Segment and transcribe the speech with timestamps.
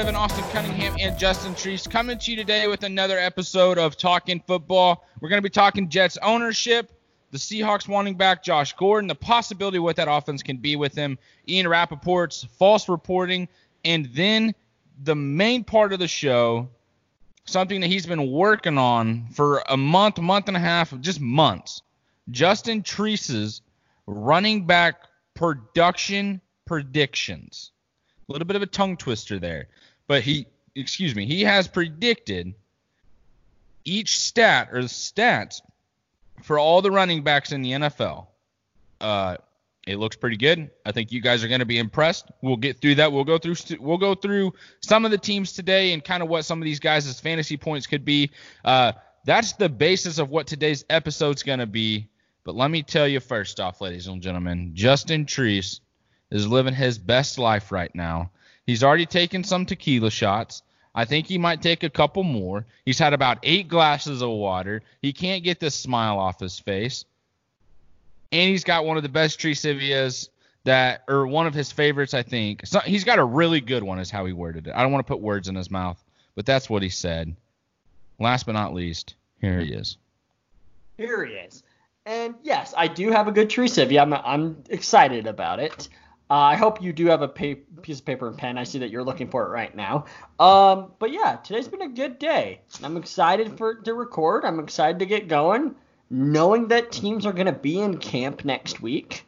[0.00, 0.16] living?
[0.16, 5.06] Austin Cunningham and Justin Treese coming to you today with another episode of Talking Football.
[5.20, 6.90] We're going to be talking Jets ownership,
[7.32, 11.18] the Seahawks wanting back Josh Gordon, the possibility what that offense can be with him,
[11.46, 13.46] Ian Rapoport's false reporting,
[13.84, 14.54] and then
[15.02, 16.70] the main part of the show,
[17.44, 21.82] something that he's been working on for a month, month and a half, just months.
[22.30, 23.60] Justin Treese's
[24.06, 25.02] running back
[25.34, 27.72] production predictions.
[28.30, 29.66] A little bit of a tongue twister there,
[30.10, 32.52] but he, excuse me, he has predicted
[33.84, 35.60] each stat or the stats
[36.42, 38.26] for all the running backs in the NFL.
[39.00, 39.36] Uh,
[39.86, 40.68] it looks pretty good.
[40.84, 42.28] I think you guys are going to be impressed.
[42.42, 43.12] We'll get through that.
[43.12, 46.44] We'll go through we'll go through some of the teams today and kind of what
[46.44, 48.32] some of these guys' fantasy points could be.
[48.64, 48.90] Uh,
[49.24, 52.08] that's the basis of what today's episode's going to be.
[52.42, 55.78] But let me tell you first off, ladies and gentlemen, Justin Treese
[56.32, 58.32] is living his best life right now.
[58.70, 60.62] He's already taken some tequila shots.
[60.94, 62.64] I think he might take a couple more.
[62.84, 64.82] He's had about eight glasses of water.
[65.02, 67.04] He can't get this smile off his face.
[68.30, 70.28] And he's got one of the best Tresivias
[70.62, 72.64] that, or one of his favorites, I think.
[72.64, 74.72] So he's got a really good one, is how he worded it.
[74.76, 76.00] I don't want to put words in his mouth,
[76.36, 77.34] but that's what he said.
[78.20, 79.96] Last but not least, here he is.
[80.96, 81.64] Here he is.
[82.06, 84.00] And yes, I do have a good Tresivia.
[84.00, 85.88] I'm, I'm excited about it.
[86.30, 88.56] Uh, I hope you do have a pa- piece of paper and pen.
[88.56, 90.04] I see that you're looking for it right now.
[90.38, 92.60] Um, but yeah, today's been a good day.
[92.84, 94.44] I'm excited for to record.
[94.44, 95.74] I'm excited to get going,
[96.08, 99.26] knowing that teams are going to be in camp next week.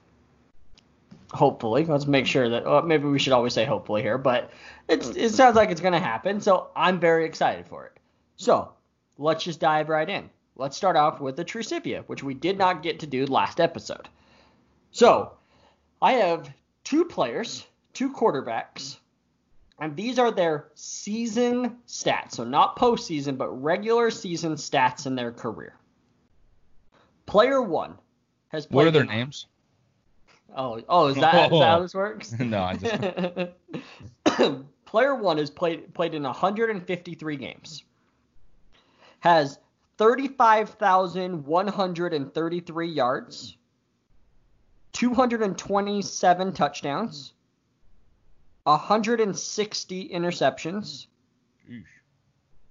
[1.32, 2.64] Hopefully, let's make sure that.
[2.64, 4.50] Well, maybe we should always say hopefully here, but
[4.88, 6.40] it sounds like it's going to happen.
[6.40, 7.92] So I'm very excited for it.
[8.36, 8.74] So
[9.18, 10.30] let's just dive right in.
[10.54, 14.08] Let's start off with the Trusivia, which we did not get to do last episode.
[14.92, 15.32] So
[16.00, 16.52] I have
[16.92, 18.98] two players, two quarterbacks,
[19.78, 22.32] and these are their season stats.
[22.32, 25.74] So not postseason, but regular season stats in their career.
[27.24, 27.96] Player one
[28.48, 28.76] has played.
[28.76, 29.46] What are their names?
[30.54, 31.82] Oh, oh, is that, is that how oh.
[31.82, 32.32] this works?
[32.38, 32.94] no, I just.
[34.84, 37.84] Player one has played played in 153 games.
[39.20, 39.58] Has
[39.96, 43.56] 35,133 yards,
[44.92, 47.32] 227 touchdowns,
[48.64, 51.06] 160 interceptions,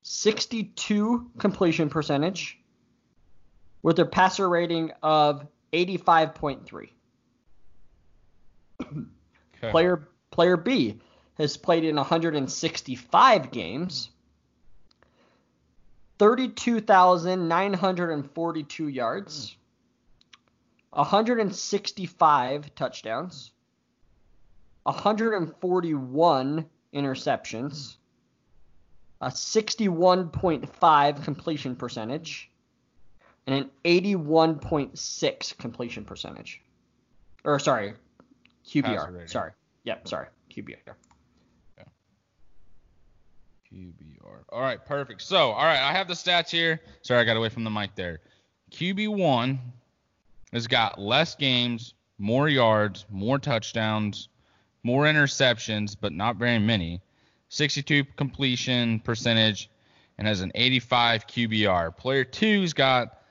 [0.04, 2.60] 62 completion percentage,
[3.82, 6.90] with a passer rating of 85.3.
[8.82, 9.72] Okay.
[9.72, 11.00] Player player B
[11.38, 14.10] has played in 165 games,
[16.18, 19.56] 32,942 yards,
[20.92, 23.52] 165 touchdowns,
[24.84, 27.96] 141 interceptions,
[29.22, 32.52] a 61.5 completion percentage,
[33.48, 36.62] and an 81.6 completion percentage.
[37.44, 37.94] Or sorry,
[38.68, 39.30] QBR.
[39.30, 39.52] Sorry.
[39.84, 40.28] Yep, sorry.
[40.52, 40.78] QBR.
[43.72, 44.44] QBR.
[44.50, 45.22] All right, perfect.
[45.22, 46.82] So, all right, I have the stats here.
[47.02, 48.20] Sorry, I got away from the mic there.
[48.72, 49.60] QB1
[50.54, 54.30] has got less games, more yards, more touchdowns,
[54.84, 57.02] more interceptions, but not very many.
[57.50, 59.70] 62 completion percentage
[60.18, 61.96] and has an 85 QBR.
[61.96, 63.22] Player 2's got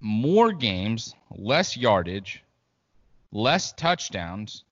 [0.00, 2.42] more games, less yardage,
[3.32, 4.64] less touchdowns,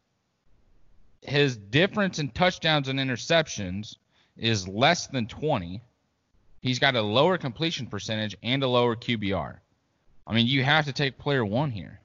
[1.22, 3.96] his difference in touchdowns and interceptions
[4.36, 5.80] is less than 20.
[6.60, 9.58] He's got a lower completion percentage and a lower QBR.
[10.26, 12.00] I mean, you have to take player one here.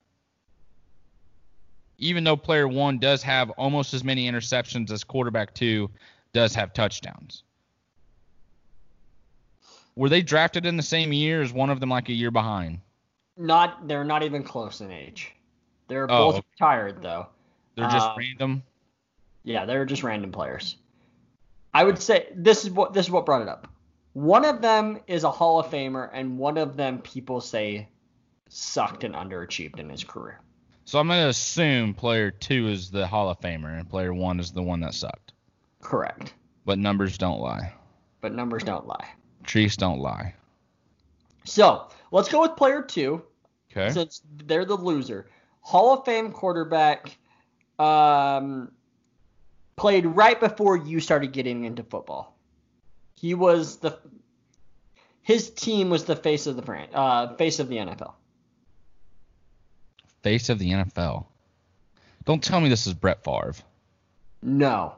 [2.00, 5.90] Even though player one does have almost as many interceptions as quarterback two
[6.34, 7.44] does have touchdowns.
[9.96, 11.42] Were they drafted in the same year?
[11.42, 12.80] Is one of them like a year behind?
[13.36, 15.32] Not they're not even close in age.
[15.88, 16.48] They're Oh, both okay.
[16.54, 17.28] retired though.
[17.76, 18.64] They're just Uh, random.
[19.44, 20.78] Yeah, they're just random players.
[21.74, 23.68] I would say this is what this is what brought it up.
[24.14, 27.88] One of them is a Hall of Famer, and one of them people say
[28.50, 30.40] sucked and underachieved in his career.
[30.86, 34.52] So I'm gonna assume player two is the Hall of Famer and player one is
[34.52, 35.34] the one that sucked.
[35.82, 36.34] Correct.
[36.66, 37.74] But numbers don't lie.
[38.22, 39.08] But numbers don't lie.
[39.44, 40.34] Trees don't lie.
[41.44, 43.22] So let's go with player two,
[43.72, 43.92] Okay.
[43.94, 45.30] since they're the loser.
[45.62, 47.18] Hall of Fame quarterback,
[47.80, 48.72] um,
[49.76, 52.36] played right before you started getting into football.
[53.16, 54.00] He was the
[55.22, 58.14] his team was the face of the brand, uh, face of the NFL.
[60.28, 61.26] Face of the NFL.
[62.26, 63.54] Don't tell me this is Brett Favre.
[64.42, 64.94] No.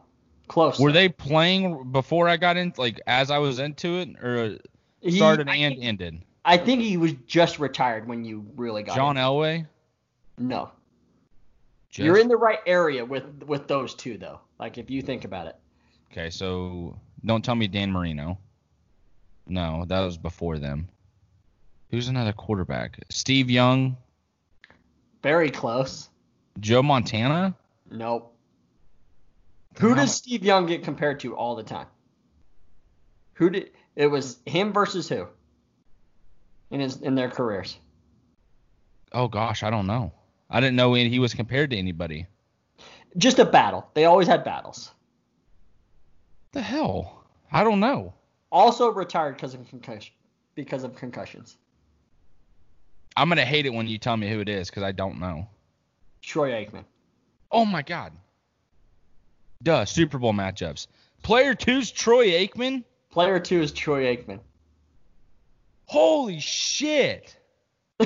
[0.48, 0.80] Close.
[0.80, 4.58] Were they playing before I got in, like as I was into it, or
[5.08, 6.22] started I and think, ended?
[6.44, 9.24] I think he was just retired when you really got John in.
[9.24, 9.68] Elway.
[10.40, 10.72] No.
[11.92, 14.40] Just, You're in the right area with with those two though.
[14.60, 15.56] Like if you think about it.
[16.12, 18.40] Okay, so don't tell me Dan Marino.
[19.46, 20.90] No, that was before them.
[21.92, 22.98] Who's another quarterback?
[23.10, 23.96] Steve Young,
[25.22, 26.10] Very close.
[26.60, 27.56] Joe Montana.
[27.90, 28.36] Nope.
[29.80, 31.88] Who does Steve Young get compared to all the time?
[33.34, 35.28] Who did it was him versus who?
[36.70, 37.78] In his in their careers.
[39.14, 40.12] Oh gosh, I don't know.
[40.50, 42.28] I didn't know he was compared to anybody.
[43.18, 43.90] Just a battle.
[43.94, 44.92] They always had battles.
[46.52, 47.24] The hell?
[47.52, 48.14] I don't know.
[48.52, 50.14] Also retired because of concussion
[50.56, 51.58] because of concussions.
[53.16, 55.48] I'm gonna hate it when you tell me who it is because I don't know.
[56.22, 56.86] Troy Aikman.
[57.52, 58.14] Oh my god.
[59.64, 60.88] Duh, Super Bowl matchups.
[61.24, 62.84] Player two's Troy Aikman.
[63.12, 64.40] Player two is Troy Aikman.
[65.86, 67.36] Holy shit.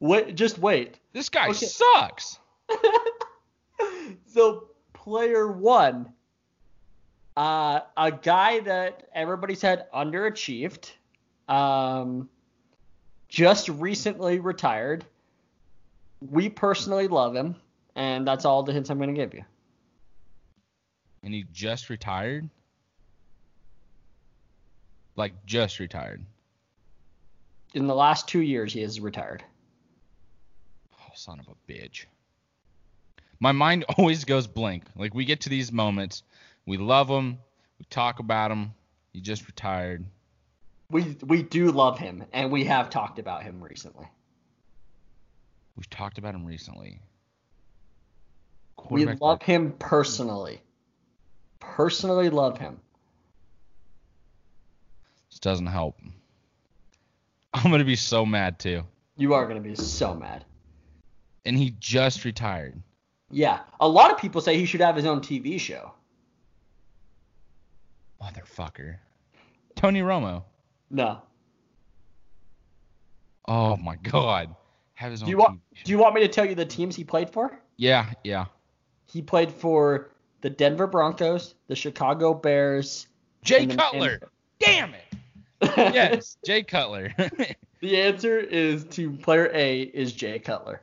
[0.00, 0.98] wait, just wait.
[1.12, 1.66] This guy Okay.
[1.66, 2.38] sucks.
[4.26, 6.12] so player one,
[7.36, 10.90] uh, a guy that everybody said underachieved,
[11.48, 12.28] um,
[13.28, 15.04] just recently retired.
[16.20, 17.56] We personally love him,
[17.94, 19.44] and that's all the hints I'm going to give you.
[21.22, 22.48] And he just retired.
[25.16, 26.24] Like just retired.
[27.74, 29.44] In the last two years, he has retired.
[30.94, 32.06] Oh, son of a bitch.
[33.40, 34.84] My mind always goes blank.
[34.96, 36.22] Like we get to these moments,
[36.66, 37.38] we love him,
[37.78, 38.72] we talk about him.
[39.12, 40.04] He just retired.
[40.90, 44.06] We we do love him, and we have talked about him recently.
[45.76, 47.00] We've talked about him recently.
[48.90, 50.60] We love him personally.
[51.60, 52.80] Personally love him.
[55.30, 55.98] This doesn't help.
[57.52, 58.84] I'm gonna be so mad too.
[59.18, 60.44] You are going to be so mad.
[61.44, 62.80] And he just retired.
[63.30, 65.92] Yeah, a lot of people say he should have his own TV show.
[68.22, 68.96] Motherfucker.
[69.74, 70.44] Tony Romo.
[70.90, 71.22] No.
[73.46, 74.54] Oh my god.
[74.94, 76.96] Have his own Do you want Do you want me to tell you the teams
[76.96, 77.58] he played for?
[77.76, 78.46] Yeah, yeah.
[79.06, 83.06] He played for the Denver Broncos, the Chicago Bears.
[83.42, 84.20] Jay the- Cutler.
[84.58, 85.04] Damn it.
[85.76, 87.12] Yes, Jay Cutler.
[87.80, 90.82] the answer is to player A is Jay Cutler.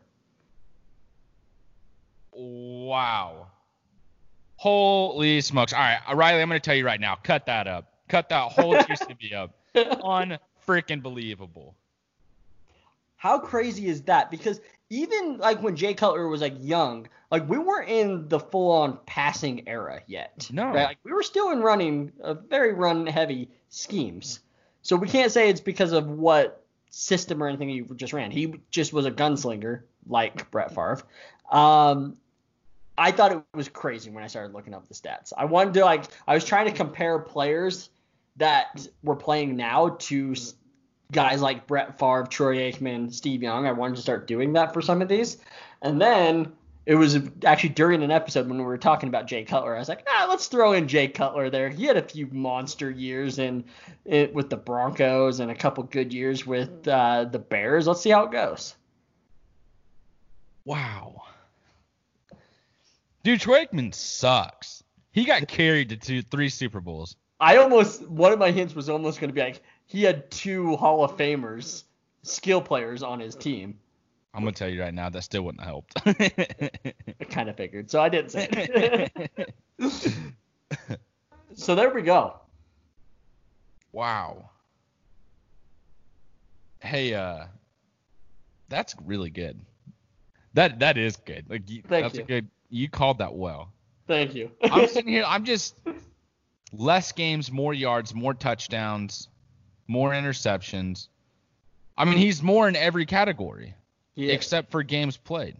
[2.33, 3.47] wow.
[4.57, 5.73] Holy smokes.
[5.73, 7.15] All right, Riley, I'm going to tell you right now.
[7.15, 7.93] Cut that up.
[8.09, 9.51] Cut that whole TCB up.
[9.75, 11.75] Unfreaking believable.
[13.17, 14.29] How crazy is that?
[14.29, 18.71] Because even like when Jay Cutler was like young, like we weren't in the full
[18.71, 20.47] on passing era yet.
[20.51, 20.67] No.
[20.67, 20.85] Right?
[20.85, 24.41] Like we were still in running uh, very run heavy schemes.
[24.81, 28.31] So we can't say it's because of what system or anything he just ran.
[28.31, 31.01] He just was a gunslinger like Brett Favre.
[31.49, 32.17] Um,
[32.97, 35.33] I thought it was crazy when I started looking up the stats.
[35.35, 37.89] I wanted to like I was trying to compare players
[38.37, 40.35] that we're playing now to
[41.11, 43.67] guys like Brett Favre, Troy Aikman, Steve Young.
[43.67, 45.37] I wanted to start doing that for some of these.
[45.81, 46.51] And then
[46.85, 49.75] it was actually during an episode when we were talking about Jay Cutler.
[49.75, 51.69] I was like, ah, let's throw in Jay Cutler there.
[51.69, 53.65] He had a few monster years in
[54.05, 57.87] it with the Broncos and a couple good years with uh, the Bears.
[57.87, 58.75] Let's see how it goes.
[60.63, 61.23] Wow.
[63.23, 64.83] Dude, Troy Aikman sucks.
[65.11, 67.15] He got carried to two, three Super Bowls.
[67.39, 70.75] I almost one of my hints was almost going to be like he had two
[70.77, 71.83] Hall of Famers,
[72.23, 73.77] skill players on his team.
[74.33, 75.93] I'm going to tell you right now, that still wouldn't have helped.
[76.05, 79.53] I kind of figured, so I didn't say it.
[81.53, 82.37] so there we go.
[83.93, 84.49] wow.
[86.81, 87.45] Hey, uh,
[88.67, 89.59] that's really good.
[90.53, 91.45] That that is good.
[91.49, 92.23] Like you, Thank that's you.
[92.23, 92.47] a good.
[92.69, 93.71] You called that well.
[94.07, 94.51] Thank you.
[94.63, 95.23] I'm sitting here.
[95.25, 95.79] I'm just
[96.77, 99.27] less games, more yards, more touchdowns,
[99.87, 101.07] more interceptions.
[101.97, 103.73] I mean, he's more in every category
[104.15, 104.33] Yeah.
[104.33, 105.55] except for games played.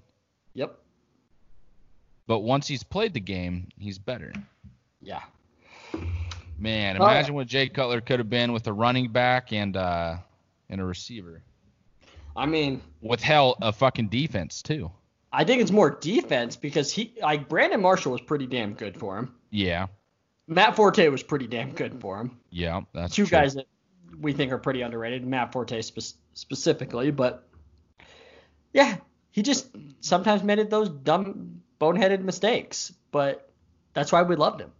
[0.53, 0.77] Yep.
[2.27, 4.33] But once he's played the game, he's better.
[5.01, 5.21] Yeah.
[6.57, 10.17] Man, imagine what Jay Cutler could have been with a running back and uh
[10.69, 11.43] and a receiver.
[12.35, 14.91] I mean, With hell a fucking defense too.
[15.31, 19.17] I think it's more defense because he like Brandon Marshall was pretty damn good for
[19.17, 19.35] him.
[19.51, 19.87] Yeah.
[20.47, 22.37] Matt Forte was pretty damn good for him.
[22.51, 23.37] Yeah, that's Two true.
[23.37, 23.65] guys that
[24.19, 27.47] we think are pretty underrated, Matt Forte spe- specifically, but
[28.73, 28.97] yeah,
[29.31, 29.67] he just
[30.01, 33.49] sometimes made it those dumb boneheaded mistakes, but
[33.93, 34.71] that's why we loved him.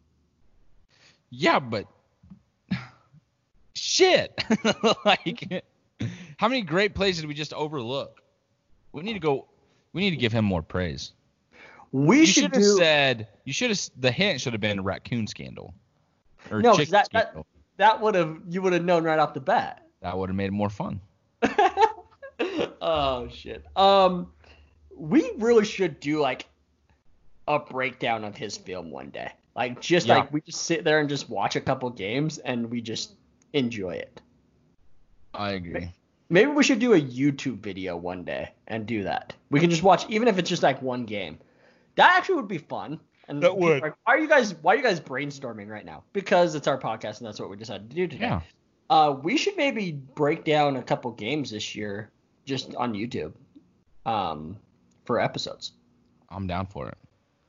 [1.29, 1.87] Yeah, but
[3.73, 4.41] shit.
[5.05, 5.63] like
[6.37, 8.21] how many great plays did we just overlook?
[8.91, 9.47] We need to go
[9.93, 11.11] we need to give him more praise.
[11.95, 14.83] We you should should have do said you should have the hint should have been
[14.83, 15.73] raccoon scandal.
[16.51, 17.45] Or No, that- that- scandal.
[17.77, 19.81] that would have you would have known right off the bat.
[20.01, 20.99] that would have made it more fun.
[22.81, 23.63] oh shit.
[23.77, 24.31] Um,
[24.95, 26.47] we really should do like
[27.47, 29.31] a breakdown of his film one day.
[29.55, 30.17] Like just Yeah.
[30.17, 33.13] like we just sit there and just watch a couple games and we just
[33.53, 34.21] enjoy it.
[35.33, 35.91] I agree.
[36.29, 39.33] Maybe we should do a YouTube video one day and do that.
[39.49, 41.37] We can just watch even if it's just like one game.
[41.95, 42.99] That actually would be fun.
[43.27, 43.81] And That would.
[43.81, 46.03] like, why are you guys why are you guys brainstorming right now?
[46.13, 48.25] Because it's our podcast and that's what we decided to do today.
[48.27, 48.41] Yeah.
[48.89, 52.11] Uh, we should maybe break down a couple games this year
[52.45, 53.33] just on YouTube
[54.05, 54.57] um,
[55.05, 55.71] for episodes.
[56.29, 56.97] I'm down for it.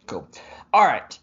[0.07, 0.27] Cool.
[0.73, 1.19] All right.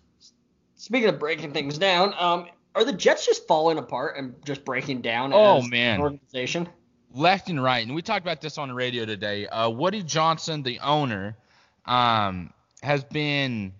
[0.75, 5.01] Speaking of breaking things down, um, are the Jets just falling apart and just breaking
[5.01, 5.95] down Oh, as man.
[5.95, 6.69] an organization?
[7.15, 9.45] left and right, and we talked about this on the radio today.
[9.47, 11.37] Uh, Woody Johnson, the owner,
[11.85, 12.51] um,
[12.83, 13.73] has been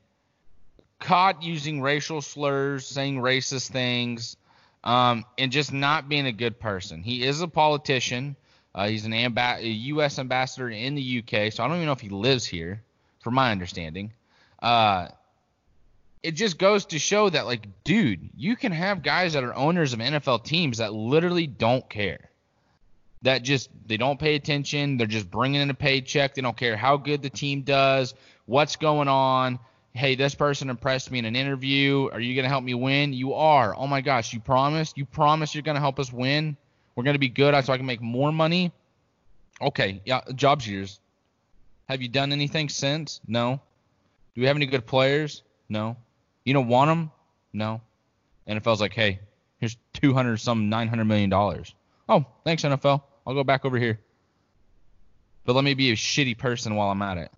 [0.99, 4.37] caught using racial slurs, saying racist things,
[4.83, 7.03] um, and just not being a good person.
[7.03, 8.37] He is a politician.
[8.73, 10.17] Uh, he's an U.S.
[10.17, 12.81] ambassador in the U.K., so I don't even know if he lives here,
[13.19, 14.13] from my understanding.
[14.61, 15.09] Uh,
[16.23, 19.91] it just goes to show that, like, dude, you can have guys that are owners
[19.91, 22.29] of NFL teams that literally don't care
[23.23, 24.97] that just they don't pay attention.
[24.97, 26.35] They're just bringing in a paycheck.
[26.35, 28.13] They don't care how good the team does,
[28.45, 29.59] what's going on.
[29.93, 32.09] Hey, this person impressed me in an interview.
[32.11, 33.13] Are you going to help me win?
[33.13, 33.75] You are.
[33.77, 34.97] Oh my gosh, you promised?
[34.97, 36.57] You promised you're going to help us win?
[36.95, 38.71] We're going to be good so I can make more money?
[39.61, 40.99] Okay, yeah, job's yours.
[41.89, 43.21] Have you done anything since?
[43.27, 43.61] No.
[44.33, 45.43] Do we have any good players?
[45.69, 45.97] No.
[46.43, 47.11] You don't want them?
[47.51, 47.81] No.
[48.47, 49.19] NFL's like, hey,
[49.59, 51.73] here's 200 some 900 million dollars.
[52.09, 53.03] Oh, thanks NFL.
[53.25, 53.99] I'll go back over here.
[55.45, 57.31] But let me be a shitty person while I'm at it.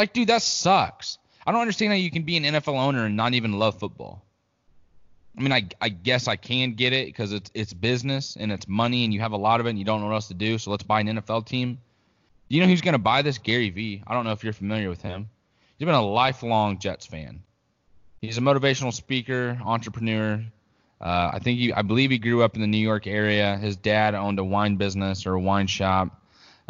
[0.00, 1.18] Like, dude, that sucks.
[1.46, 4.24] I don't understand how you can be an NFL owner and not even love football.
[5.36, 8.66] I mean, I, I guess I can get it because it's it's business and it's
[8.66, 10.34] money and you have a lot of it and you don't know what else to
[10.34, 10.56] do.
[10.56, 11.80] So let's buy an NFL team.
[12.48, 13.36] You know who's going to buy this?
[13.36, 14.02] Gary Vee.
[14.06, 15.28] I don't know if you're familiar with him.
[15.76, 17.42] He's been a lifelong Jets fan.
[18.22, 20.42] He's a motivational speaker, entrepreneur.
[20.98, 23.58] Uh, I think he, I believe he grew up in the New York area.
[23.58, 26.19] His dad owned a wine business or a wine shop.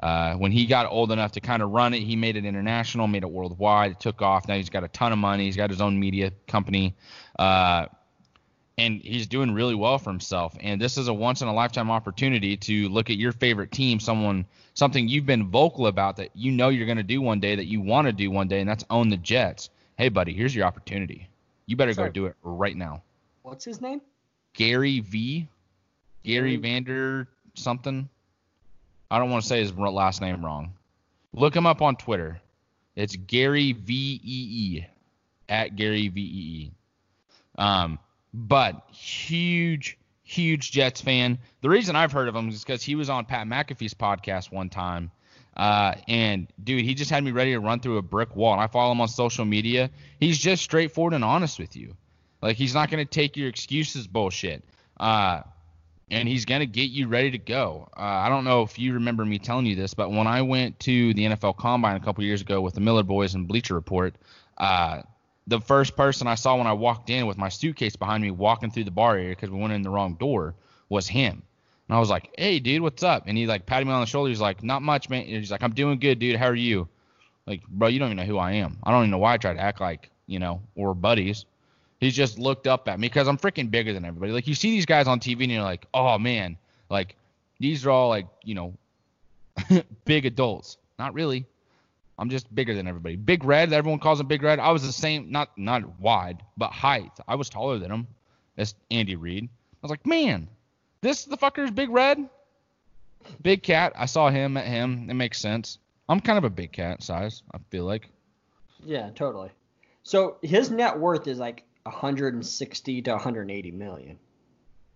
[0.02, 3.07] Uh, when he got old enough to kind of run it, he made it international,
[3.07, 3.92] made it worldwide.
[3.92, 4.49] It took off.
[4.49, 5.45] Now he's got a ton of money.
[5.45, 6.95] He's got his own media company,
[7.38, 7.87] uh,
[8.78, 10.57] and he's doing really well for himself.
[10.61, 14.00] And this is a once in a lifetime opportunity to look at your favorite team,
[14.00, 17.54] someone, something you've been vocal about that you know you're going to do one day,
[17.54, 19.69] that you want to do one day, and that's own the Jets.
[19.99, 21.28] Hey, buddy, here's your opportunity.
[21.66, 22.09] You better Sorry.
[22.09, 23.02] go do it right now.
[23.42, 24.00] What's his name?
[24.54, 25.47] Gary Vee.
[26.25, 28.09] Gary Gary- Vander something.
[29.11, 30.75] I don't want to say his last name wrong.
[31.33, 32.40] Look him up on Twitter.
[32.95, 34.87] It's Gary V E E
[35.49, 36.73] at Gary V E E.
[37.59, 37.99] Um,
[38.33, 41.38] but huge, huge Jets fan.
[41.61, 44.69] The reason I've heard of him is because he was on Pat McAfee's podcast one
[44.69, 45.11] time.
[45.57, 48.52] Uh, and dude, he just had me ready to run through a brick wall.
[48.52, 49.90] And I follow him on social media.
[50.19, 51.97] He's just straightforward and honest with you.
[52.40, 54.64] Like he's not going to take your excuses bullshit.
[54.99, 55.43] Uh,
[56.11, 57.88] and he's going to get you ready to go.
[57.97, 60.79] Uh, I don't know if you remember me telling you this, but when I went
[60.81, 64.14] to the NFL Combine a couple years ago with the Miller Boys and Bleacher Report,
[64.59, 65.02] uh,
[65.47, 68.71] the first person I saw when I walked in with my suitcase behind me walking
[68.71, 70.55] through the bar area because we went in the wrong door
[70.88, 71.43] was him.
[71.88, 74.07] And I was like, "Hey, dude, what's up?" And he like patted me on the
[74.07, 74.29] shoulder.
[74.29, 76.37] He's like, "Not much, man." And He's like, "I'm doing good, dude.
[76.37, 76.88] How are you?"
[77.47, 78.79] Like, bro, you don't even know who I am.
[78.85, 81.47] I don't even know why I try to act like you know we're buddies.
[82.00, 84.33] He's just looked up at me because I'm freaking bigger than everybody.
[84.33, 86.57] Like you see these guys on TV and you're like, "Oh man,
[86.88, 87.14] like
[87.59, 88.75] these are all like you know
[90.07, 91.47] big adults." Not really.
[92.19, 93.16] I'm just bigger than everybody.
[93.16, 94.59] Big Red, everyone calls him Big Red.
[94.59, 97.12] I was the same, not not wide, but height.
[97.28, 98.07] I was taller than him.
[98.57, 99.45] That's Andy Reid.
[99.45, 100.49] I was like, man,
[101.02, 102.28] this the fucker's Big Red.
[103.42, 103.92] Big cat.
[103.97, 105.09] I saw him at him.
[105.11, 105.78] It makes sense.
[106.09, 107.42] I'm kind of a big cat size.
[107.54, 108.09] I feel like.
[108.85, 109.50] Yeah, totally.
[110.02, 114.18] So his net worth is like 160 to 180 million.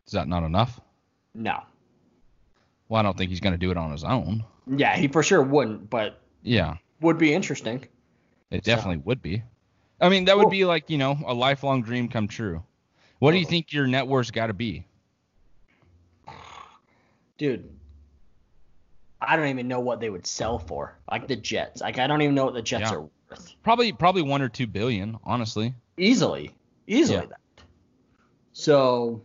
[0.07, 0.81] Is that not enough?
[1.35, 1.61] No.
[2.89, 4.45] Well, I don't think he's gonna do it on his own.
[4.67, 7.85] Yeah, he for sure wouldn't, but Yeah, would be interesting.
[8.51, 9.43] it So- definitely would be.
[10.01, 10.51] I mean, that would Cool.
[10.51, 12.63] be like you know a lifelong dream come true.
[13.19, 14.85] What do you think your net worth's got to be?
[17.39, 17.69] Dude,
[19.21, 20.99] I don't even know what they would sell for.
[21.11, 21.81] Like the Jets.
[21.81, 22.97] Like I don't even know what the Jets Yeah.
[22.97, 23.55] are worth.
[23.63, 25.75] Probably probably one or two billion, honestly.
[25.97, 26.51] Easily,
[26.87, 27.27] easily Yeah.
[27.27, 27.41] that.
[28.53, 29.23] So,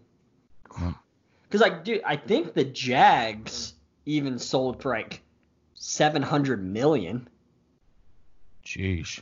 [1.44, 3.74] because I do, I think the Jags
[4.06, 5.22] even sold for like
[5.76, 7.28] seven hundred million.
[8.66, 9.22] Jeez.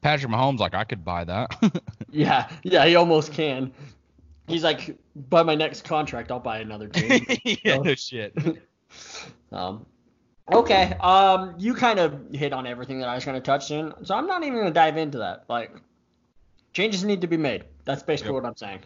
[0.00, 1.54] Patrick Mahomes, like I could buy that.
[2.08, 3.72] Yeah, yeah, he almost can.
[4.46, 4.96] He's like,
[5.28, 7.26] by my next contract, I'll buy another team.
[7.44, 8.34] yeah, no shit.
[9.52, 9.84] um,
[10.50, 14.02] okay, um, you kind of hit on everything that I was going to touch on,
[14.06, 15.44] so I'm not even going to dive into that.
[15.48, 15.72] Like,
[16.76, 17.64] changes need to be made.
[17.86, 18.42] That's basically Yep.
[18.42, 18.80] what I'm saying.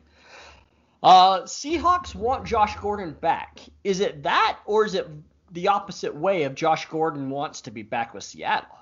[1.02, 3.58] Uh, Seahawks want Josh Gordon back.
[3.82, 5.08] Is it that, or is it
[5.50, 8.76] the opposite way of Josh Gordon wants to be back with Seattle?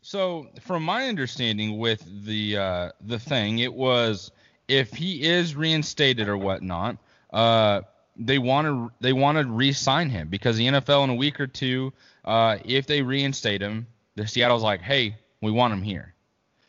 [0.00, 4.30] So, from my understanding with the uh, the thing, it was
[4.68, 6.96] if he is reinstated or whatnot,
[7.32, 7.82] uh,
[8.16, 11.46] they want to they want to re-sign him because the NFL in a week or
[11.48, 11.92] two,
[12.24, 16.14] uh, if they reinstate him, the Seattle's like, hey, we want him here,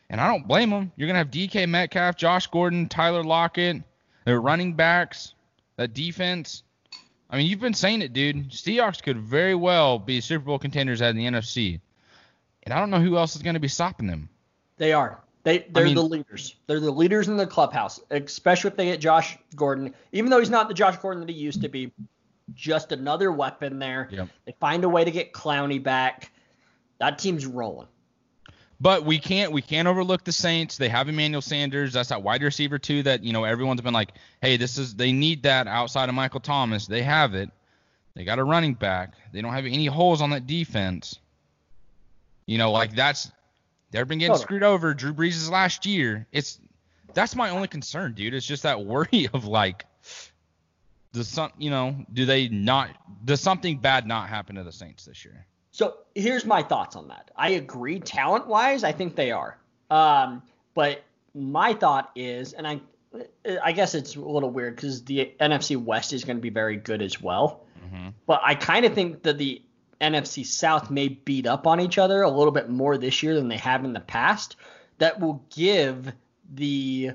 [0.10, 0.92] and I don't blame them.
[0.96, 3.82] You're gonna have DK Metcalf, Josh Gordon, Tyler Lockett,
[4.26, 5.34] their running backs,
[5.78, 6.64] that defense.
[7.30, 8.52] I mean, you've been saying it, dude.
[8.52, 11.80] Seahawks could very well be Super Bowl contenders at the NFC.
[12.64, 14.30] And I don't know who else is going to be stopping them.
[14.78, 15.22] They are.
[15.44, 16.56] They they're mean- the leaders.
[16.68, 19.94] They're the leaders in the clubhouse, especially if they get Josh Gordon.
[20.12, 21.92] Even though he's not the Josh Gordon that he used to be,
[22.54, 24.08] just another weapon there.
[24.12, 24.30] Yep.
[24.46, 26.32] They find a way to get Clowney back.
[27.00, 27.88] That team's rolling.
[28.80, 30.78] But we can't we can't overlook the Saints.
[30.78, 31.94] They have Emmanuel Sanders.
[31.94, 33.04] That's that wide receiver too.
[33.04, 36.40] That you know everyone's been like, hey, this is they need that outside of Michael
[36.40, 36.86] Thomas.
[36.86, 37.50] They have it.
[38.14, 39.14] They got a running back.
[39.32, 41.20] They don't have any holes on that defense.
[42.46, 43.32] You know, like that's
[43.92, 44.94] they've been getting screwed over.
[44.94, 46.28] Drew Brees' last year.
[46.32, 46.60] It's
[47.14, 48.36] that's my only concern, dude.
[48.36, 49.86] It's just that worry of like,
[51.14, 52.90] does some you know do they not
[53.26, 55.48] does something bad not happen to the Saints this year?
[55.78, 57.30] So here's my thoughts on that.
[57.36, 59.60] I agree, talent wise, I think they are.
[59.92, 60.42] Um,
[60.74, 61.04] but
[61.36, 62.82] my thought is, and I,
[63.64, 66.78] I guess it's a little weird because the NFC West is going to be very
[66.78, 67.64] good as well.
[67.94, 68.16] Mhm.
[68.26, 69.62] But I kind of think that the
[70.02, 73.48] NFC South may beat up on each other a little bit more this year than
[73.48, 74.56] they have in the past.
[74.98, 76.12] That will give
[76.56, 77.12] the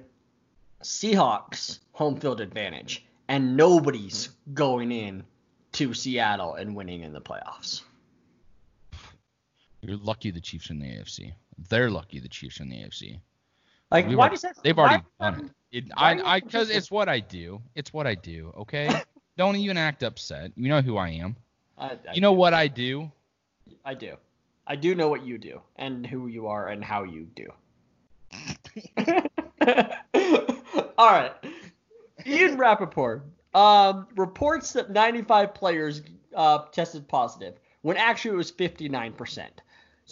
[0.85, 5.25] Seahawks home field advantage, and nobody's going in
[5.72, 7.83] to Seattle and winning in the playoffs.
[9.83, 11.33] You're lucky the Chiefs are in the AFC.
[11.68, 13.18] They're lucky the Chiefs are in the AFC.
[13.90, 14.57] Like, We've why already- does that?
[14.62, 15.79] They've why- already done it.
[15.79, 17.61] it I, I, because it's what I do.
[17.75, 18.53] It's what I do.
[18.59, 18.88] Okay.
[19.37, 20.53] Don't even act upset.
[20.57, 21.37] You know who I am.
[21.77, 23.11] I, I, You know what I do.
[23.85, 24.14] I do.
[24.66, 27.49] I do know what you do and who you are and how you do.
[30.97, 31.33] All right.
[32.25, 36.03] Ian Rapoport um, reports that 95 players
[36.37, 39.49] uh, tested positive when actually it was 59%.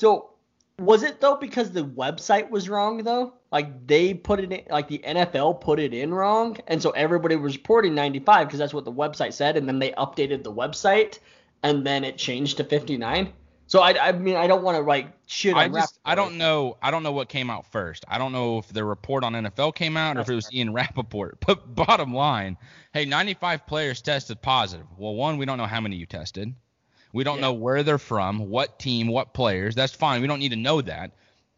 [0.00, 0.30] So
[0.78, 3.34] was it though because the website was wrong though?
[3.52, 7.36] Like they put it in, like the NFL put it in wrong, and so everybody
[7.36, 11.18] was reporting 95 because that's what the website said, and then they updated the website,
[11.62, 13.30] and then it changed to 59.
[13.66, 16.78] So I, I mean I don't want to like shit I just I don't know
[16.80, 18.06] I don't know what came out first.
[18.08, 20.72] I don't know if the report on NFL came out or if it was Ian
[20.72, 21.40] Rapoport.
[21.46, 22.56] But bottom line,
[22.94, 24.86] hey, 95 players tested positive.
[24.96, 26.54] Well, one, we don't know how many you tested.
[27.12, 27.42] We don't Yeah.
[27.42, 29.74] know where they're from, what team, what players.
[29.74, 30.20] That's fine.
[30.20, 31.12] We don't need to know that.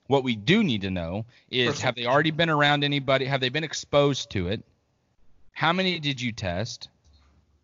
[0.06, 1.82] What we do need to know is Percentage.
[1.84, 3.24] have they already been around anybody?
[3.26, 4.62] Have they been exposed to it?
[5.52, 6.88] How many did you test?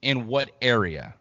[0.02, 1.14] In what area?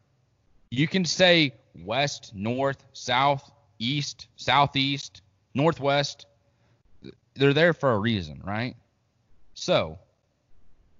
[0.69, 1.53] You can say
[1.83, 3.49] west, north, south,
[3.79, 5.21] east, southeast,
[5.53, 6.27] northwest.
[7.35, 8.75] They're there for a reason, right?
[9.53, 9.97] So,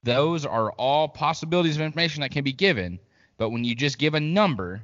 [0.04, 3.00] those are all possibilities of information that can be given.
[3.38, 4.82] But when you just give a number,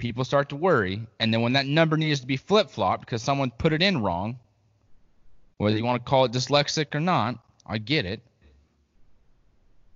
[0.00, 1.06] people start to worry.
[1.20, 4.02] And then when that number needs to be flip flopped because someone put it in
[4.02, 4.40] wrong,
[5.58, 8.20] whether you want to call it dyslexic or not, I get it.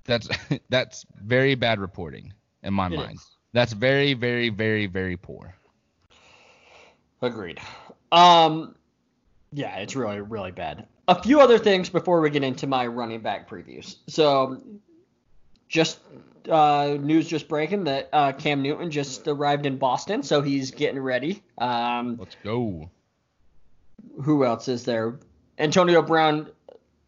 [0.05, 0.29] That's
[0.69, 3.15] that's very bad reporting in my It mind.
[3.17, 3.27] is.
[3.53, 5.55] That's very, very, very, very poor.
[7.23, 7.59] Agreed.
[8.13, 8.75] Um,
[9.53, 10.87] yeah, it's really, really bad.
[11.09, 13.97] A few other things before we get into my running back previews.
[14.09, 14.61] So,
[15.75, 15.99] just
[16.49, 21.01] uh, news just breaking that uh, Cam Newton just arrived in Boston, so he's getting
[21.01, 21.43] ready.
[21.59, 22.89] Um, Let's go.
[24.23, 25.19] who else is there?
[25.59, 26.49] Antonio Brown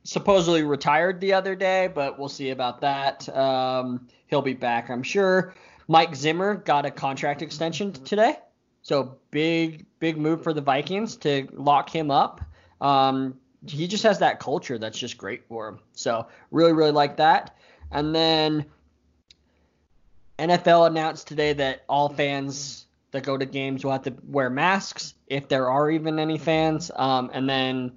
[0.03, 3.29] supposedly retired the other day, but we'll see about that.
[3.29, 5.55] Um, he'll be back, I'm sure.
[5.87, 8.35] Mike Zimmer got a contract extension today,
[8.83, 12.41] so big, big move for the Vikings to lock him up.
[12.81, 15.79] Um, he just has that culture that's just great for him.
[15.93, 17.57] So really, really like that.
[17.91, 18.67] And then
[20.39, 25.15] NFL announced today that all fans that go to games will have to wear masks
[25.27, 26.91] if there are even any fans.
[26.95, 27.93] Um, and then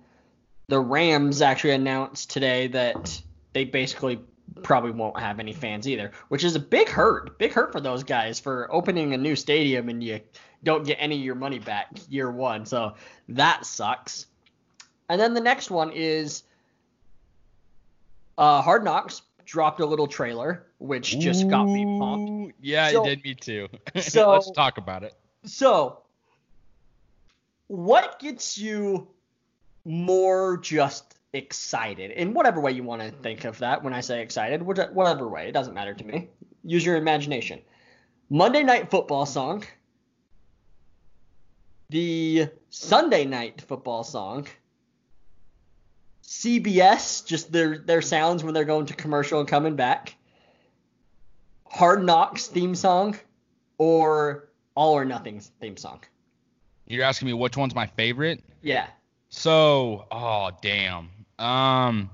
[0.68, 3.22] the Rams actually announced today that
[3.54, 4.20] they basically
[4.64, 7.38] probably won't have any fans either, which is a big hurt.
[7.38, 10.22] Big hurt for those guys for opening a new stadium and you
[10.64, 12.66] don't get any of your money back year one.
[12.66, 12.96] So
[13.30, 14.28] that sucks.
[15.10, 16.44] And then the next one is
[18.38, 22.56] uh, Hard Knocks dropped a little trailer, which just got me pumped.
[22.62, 23.68] Yeah, So- it did me too.
[24.00, 25.16] so- Let's talk about it.
[25.46, 26.04] So,
[27.68, 29.08] what gets you
[29.86, 34.22] more just excited in whatever way you want to think of that when I say
[34.22, 36.30] excited, whatever way, it doesn't matter to me.
[36.64, 37.60] Use your imagination.
[38.30, 39.64] Monday Night Football song,
[41.90, 44.46] the Sunday Night Football song,
[46.30, 50.16] CBS, just their their sounds when they're going to commercial and coming back,
[51.66, 53.18] Hard Knocks theme song,
[53.80, 56.02] or All or Nothing's theme song.
[56.86, 58.44] You're asking me which one's my favorite?
[58.62, 58.86] Yeah.
[59.30, 61.10] So, oh damn.
[61.40, 62.12] Um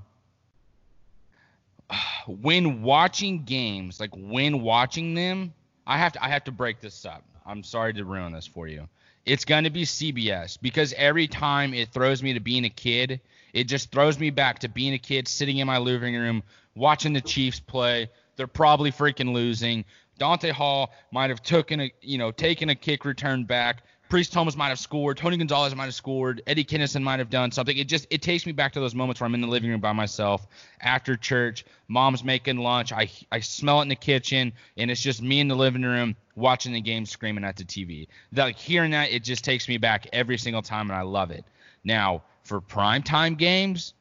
[2.26, 5.52] when watching games, like when watching them,
[5.86, 7.22] I have to I have to break this up.
[7.44, 8.88] I'm sorry to ruin this for you.
[9.26, 13.20] It's going to be CBS because every time it throws me to being a kid,
[13.56, 16.42] it just throws me back to being a kid sitting in my living room
[16.74, 18.10] watching the Chiefs play.
[18.36, 19.86] They're probably freaking losing.
[20.18, 23.82] Dante Hall might have taken a you know taken a kick return back.
[24.10, 25.16] Priest Thomas might have scored.
[25.16, 26.42] Tony Gonzalez might have scored.
[26.46, 27.74] Eddie Kennison might have done something.
[27.78, 29.80] It just it takes me back to those moments where I'm in the living room
[29.80, 30.46] by myself
[30.82, 31.64] after church.
[31.88, 32.92] Mom's making lunch.
[32.92, 36.14] I I smell it in the kitchen, and it's just me in the living room
[36.34, 38.08] watching the game, screaming at the TV.
[38.34, 41.46] Like hearing that, it just takes me back every single time, and I love it.
[41.82, 43.94] Now for primetime games,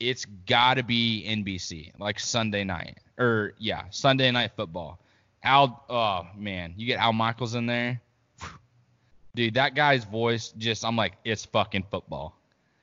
[0.00, 4.98] it's got to be NBC, like Sunday night, or yeah, Sunday night football.
[5.44, 8.00] Al, oh man, you get Al Michaels in there
[9.34, 12.36] dude, that guy's voice just I'm like, it's fucking football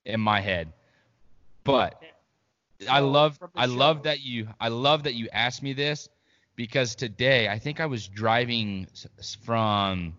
[0.05, 0.71] in my head.
[1.63, 2.01] But
[2.89, 6.09] I love I love that you I love that you asked me this
[6.55, 8.87] because today I think I was driving
[9.43, 10.13] from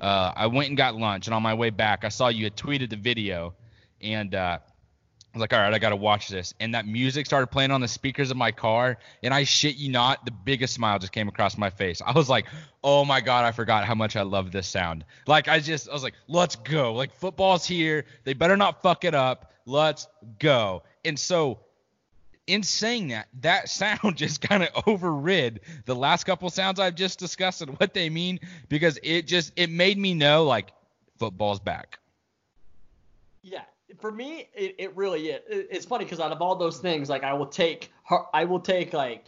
[0.00, 2.56] uh, I went and got lunch and on my way back I saw you had
[2.56, 3.54] tweeted the video
[4.00, 4.58] and uh,
[5.36, 6.54] I was like, all right, I gotta watch this.
[6.60, 9.90] And that music started playing on the speakers of my car, and I shit you
[9.90, 12.00] not, the biggest smile just came across my face.
[12.04, 12.46] I was like,
[12.82, 15.04] oh my god, I forgot how much I love this sound.
[15.26, 16.94] Like I just, I was like, let's go.
[16.94, 18.06] Like football's here.
[18.24, 19.52] They better not fuck it up.
[19.66, 20.06] Let's
[20.38, 20.84] go.
[21.04, 21.60] And so,
[22.46, 27.18] in saying that, that sound just kind of overrid the last couple sounds I've just
[27.18, 30.70] discussed and what they mean because it just it made me know like
[31.18, 31.98] football's back.
[33.42, 33.64] Yeah,
[34.00, 35.40] for me, it, it really is.
[35.48, 37.90] It- It's funny because out of all those things, like I will take,
[38.32, 39.24] I will take like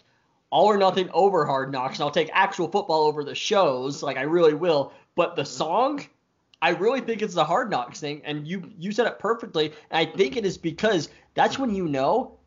[0.51, 4.03] all or nothing over Hard Knocks, and I'll take actual football over the shows.
[4.03, 4.93] Like I really will.
[5.15, 6.05] But the song,
[6.63, 9.73] I really think it's the Hard Knocks thing, and you you said it perfectly.
[9.91, 12.38] And I think it is because that's when you know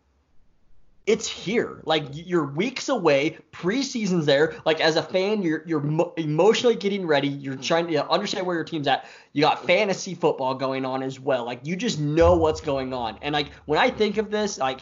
[1.07, 1.81] it's here.
[1.83, 4.55] Like you're weeks away, preseason's there.
[4.65, 7.27] Like as a fan, you're you're mo- emotionally getting ready.
[7.27, 9.05] You're trying to understand where your team's at.
[9.33, 11.45] You got fantasy football going on as well.
[11.45, 13.17] Like you just know what's going on.
[13.21, 14.81] And like when I think of this, like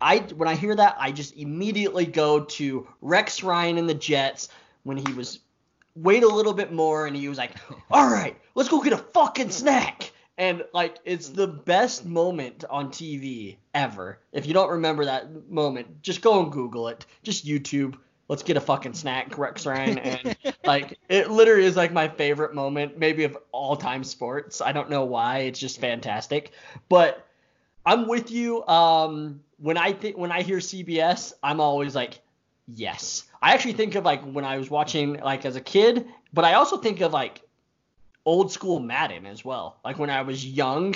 [0.00, 4.48] I when I hear that, I just immediately go to Rex Ryan and the Jets
[4.84, 5.40] when he was
[5.96, 7.52] wait a little bit more and he was like,
[7.90, 12.88] "All right, let's go get a fucking snack." And like it's the best moment on
[12.88, 14.18] TV ever.
[14.32, 17.06] If you don't remember that moment, just go and Google it.
[17.22, 17.96] Just YouTube.
[18.26, 22.54] Let's get a fucking snack, Rex Ryan, and like it literally is like my favorite
[22.54, 24.60] moment, maybe of all time sports.
[24.60, 25.40] I don't know why.
[25.40, 26.52] It's just fantastic.
[26.88, 27.26] But
[27.86, 28.66] I'm with you.
[28.66, 32.20] Um, when I think when I hear CBS, I'm always like,
[32.66, 33.24] yes.
[33.40, 36.54] I actually think of like when I was watching like as a kid, but I
[36.54, 37.42] also think of like
[38.24, 39.78] old school Madden as well.
[39.84, 40.94] Like when I was young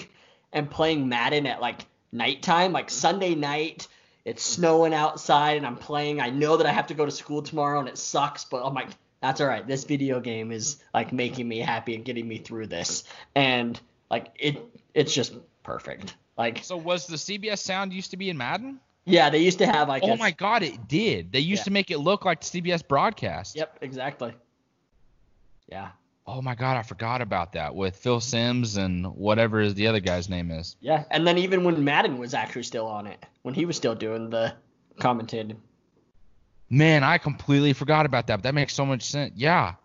[0.52, 3.86] and playing Madden at like nighttime, like Sunday night,
[4.24, 6.20] it's snowing outside and I'm playing.
[6.20, 8.74] I know that I have to go to school tomorrow and it sucks, but I'm
[8.74, 8.88] like,
[9.20, 9.66] that's all right.
[9.66, 13.04] This video game is like making me happy and getting me through this.
[13.34, 13.78] And
[14.10, 14.58] like it
[14.94, 16.14] it's just perfect.
[16.36, 18.80] Like So was the CBS sound used to be in Madden?
[19.04, 21.32] yeah, they used to have like Oh a- my god, it did.
[21.32, 21.64] They used Yeah.
[21.64, 23.56] to make it look like the CBS broadcast.
[23.56, 24.34] Yep, exactly.
[25.70, 25.88] Yeah.
[26.30, 30.00] Oh my god, I forgot about that with Phil Simms and whatever is the other
[30.00, 30.76] guy's name is.
[30.78, 33.94] Yeah, and then even when Madden was actually still on it, when he was still
[33.94, 34.52] doing the
[35.00, 35.56] commentating.
[36.68, 38.36] Man, I completely forgot about that.
[38.36, 39.32] But that makes so much sense.
[39.36, 39.76] Yeah.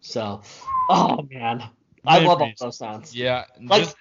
[0.00, 0.42] So,
[0.88, 1.64] oh man,
[2.06, 3.12] I love all those sounds.
[3.12, 3.46] Yeah.
[3.60, 3.96] Like- just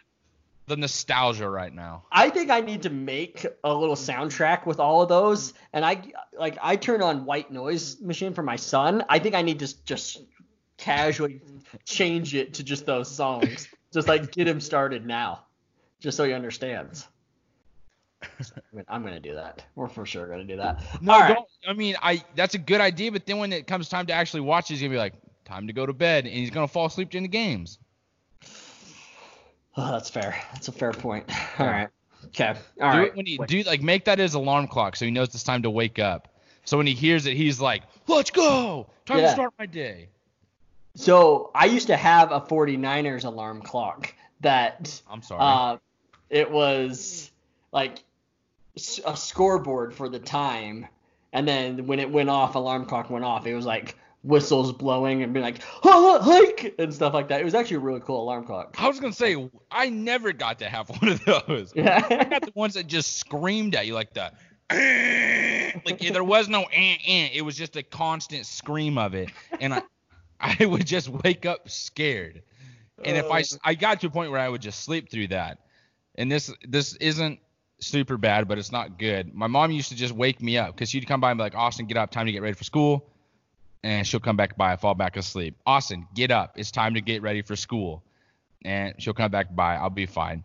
[0.67, 2.03] the nostalgia right now.
[2.11, 6.11] I think I need to make a little soundtrack with all of those, and I
[6.37, 9.03] like I turn on white noise machine for my son.
[9.09, 10.21] I think I need to just
[10.77, 11.41] casually
[11.85, 13.67] change it to just those songs.
[13.93, 15.43] just like get him started now,
[15.99, 17.07] just so he understands.
[18.21, 18.27] I
[18.73, 19.63] mean, I'm gonna do that.
[19.75, 20.81] We're for sure gonna do that.
[21.01, 21.37] No, All right.
[21.67, 24.41] I mean, I that's a good idea, but then when it comes time to actually
[24.41, 25.13] watch, he's gonna be like,
[25.45, 27.79] time to go to bed, and he's gonna fall asleep during the games.
[29.75, 30.35] Oh, that's fair.
[30.53, 31.25] That's a fair point.
[31.59, 31.89] All right.
[32.27, 32.55] Okay.
[32.81, 33.15] All do right.
[33.15, 33.49] when he Wait.
[33.49, 36.27] do like make that his alarm clock so he knows it's time to wake up.
[36.65, 38.89] So when he hears it, he's like, "Let's go!
[39.05, 40.09] Time to start my day."
[40.97, 45.41] So I used to have a 49ers alarm clock that I'm sorry.
[45.41, 45.77] uh,
[46.29, 47.31] it was
[47.71, 47.99] like
[49.05, 50.87] a scoreboard for the time,
[51.33, 53.45] and then when it went off, alarm clock went off.
[53.45, 57.41] It was like whistles blowing and being like "Ah, hike and stuff like that.
[57.41, 58.75] It was actually a really cool alarm clock.
[58.79, 61.73] I was gonna say I never got to have one of those.
[61.75, 62.05] Yeah.
[62.09, 64.31] I got the ones that just screamed at you like the
[65.85, 67.29] like there was no eh, eh.
[67.33, 69.29] it was just a constant scream of it
[69.61, 69.81] and I
[70.59, 72.43] I would just wake up scared.
[73.03, 73.57] And if I uh.
[73.63, 75.59] I got to a point where I would just sleep through that.
[76.15, 77.39] And this this isn't
[77.79, 79.33] super bad, but it's not good.
[79.33, 81.55] My mom used to just wake me up because she'd come by and be like,
[81.55, 83.09] Austin, get up, time to get ready for school.
[83.83, 85.55] And she'll come back by, I fall back asleep.
[85.65, 88.03] Austin, get up, it's time to get ready for school.
[88.65, 90.43] And she'll come back by, I'll be fine.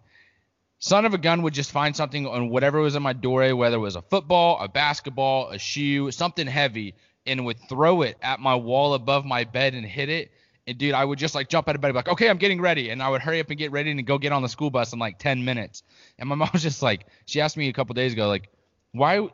[0.79, 3.77] Son of a gun would just find something on whatever was in my doorway, whether
[3.77, 6.95] it was a football, a basketball, a shoe, something heavy,
[7.27, 10.33] and would throw it at my wall above my bed and hit it.
[10.67, 12.39] And dude, I would just like jump out of bed, and be like, okay, I'm
[12.39, 14.49] getting ready, and I would hurry up and get ready and go get on the
[14.49, 15.83] school bus in like 10 minutes.
[16.19, 18.49] And my mom was just like, she asked me a couple days ago, like,
[18.93, 19.29] why,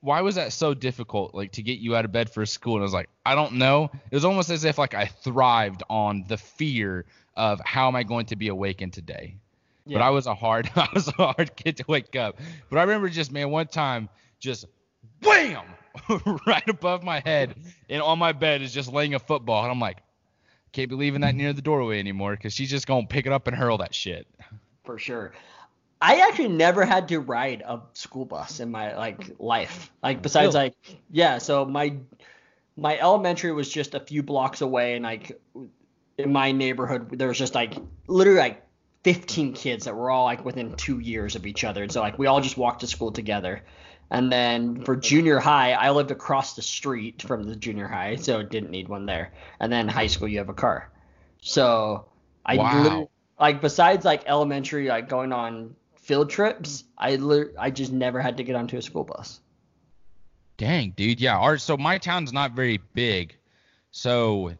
[0.00, 2.74] why was that so difficult, like to get you out of bed for school?
[2.74, 3.90] And I was like, I don't know.
[4.10, 7.04] It was almost as if like I thrived on the fear
[7.36, 9.36] of how am I going to be awakened today.
[9.86, 12.38] But I was a hard, I was a hard kid to wake up.
[12.70, 14.66] But I remember just, man, one time, just
[15.22, 15.64] wham,
[16.46, 17.54] right above my head,
[17.88, 19.98] and on my bed is just laying a football, and I'm like,
[20.72, 23.46] can't be leaving that near the doorway anymore, because she's just gonna pick it up
[23.46, 24.26] and hurl that shit.
[24.84, 25.32] for sure.
[26.00, 29.92] I actually never had to ride a school bus in my like life.
[30.02, 30.66] Like oh, besides Really?
[30.66, 30.74] like
[31.10, 31.94] yeah, so my
[32.76, 35.40] my elementary was just a few blocks away and like
[36.18, 37.74] in my neighborhood there was just like
[38.08, 38.66] literally like
[39.04, 41.82] 15 kids that were all like within 2 years of each other.
[41.84, 43.62] And so like we all just walked to school together.
[44.12, 48.42] And then for junior high, I lived across the street from the junior high, so
[48.42, 49.32] didn't need one there.
[49.58, 50.92] And then high school you have a car.
[51.40, 52.04] So
[52.46, 53.08] I Wow.
[53.40, 57.16] like besides like elementary like going on field trips i
[57.58, 59.40] i just never had to get onto a school bus
[60.58, 61.20] Dang, dude.
[61.20, 61.38] Yeah.
[61.38, 63.34] Our so my town's not very big,
[63.90, 64.52] so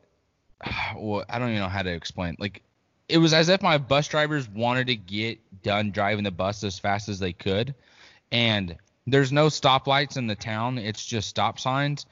[0.97, 2.37] well, I don't even know how to explain.
[2.39, 2.63] Like,
[3.09, 6.79] it was as if my bus drivers wanted to get done driving the bus as
[6.79, 7.75] fast as they could,
[8.33, 10.79] and there's no stoplights in the town.
[10.79, 12.07] It's just stop signs.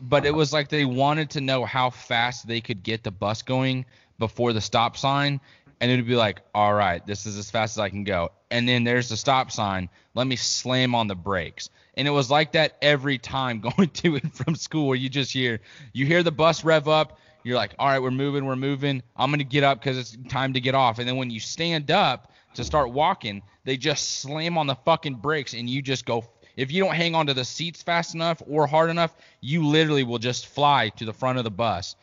[0.00, 3.42] But it was like they wanted to know how fast they could get the bus
[3.42, 3.84] going
[4.18, 5.40] before the stop sign,
[5.80, 8.30] and it would be like, all right, this is as fast as I can go.
[8.50, 9.88] And then there's the stop sign.
[10.14, 11.70] Let me slam on the brakes.
[11.94, 15.32] And it was like that every time going to and from school where you just
[15.32, 15.60] hear
[15.92, 19.02] you hear the bus rev up, you're like, all right, we're moving, we're moving.
[19.16, 20.98] I'm gonna get up because it's time to get off.
[20.98, 25.16] And then when you stand up to start walking, they just slam on the fucking
[25.16, 26.24] brakes and you just go
[26.56, 30.18] if you don't hang onto the seats fast enough or hard enough, you literally will
[30.18, 31.94] just fly to the front of the bus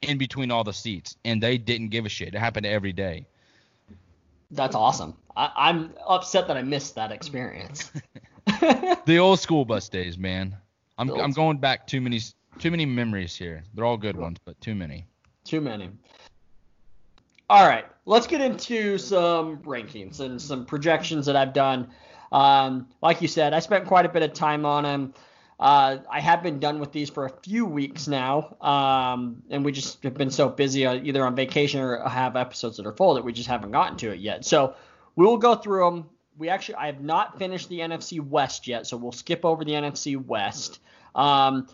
[0.00, 1.16] in between all the seats.
[1.26, 2.34] And they didn't give a shit.
[2.34, 3.26] It happened every day.
[4.50, 7.90] that's awesome I, i'm upset that i missed that experience
[9.06, 10.56] The old school bus days, man.
[10.98, 12.20] I'm I'm going back too many
[12.58, 13.64] too many memories here.
[13.74, 15.06] They're all good ones, but too many.
[15.44, 15.90] too many
[17.52, 21.86] all right let's get into some rankings and some projections that i've done
[22.32, 25.14] um, like you said i spent quite a bit of time on them
[25.60, 29.70] uh, I have been done with these for a few weeks now, um, and we
[29.70, 33.14] just have been so busy uh, either on vacation or have episodes that are full
[33.14, 34.44] that we just haven't gotten to it yet.
[34.44, 34.74] So
[35.14, 36.10] we will go through them.
[36.36, 39.70] We actually, I have not finished the NFC West yet, so we'll skip over the
[39.70, 40.80] NFC West.
[41.14, 41.68] Um,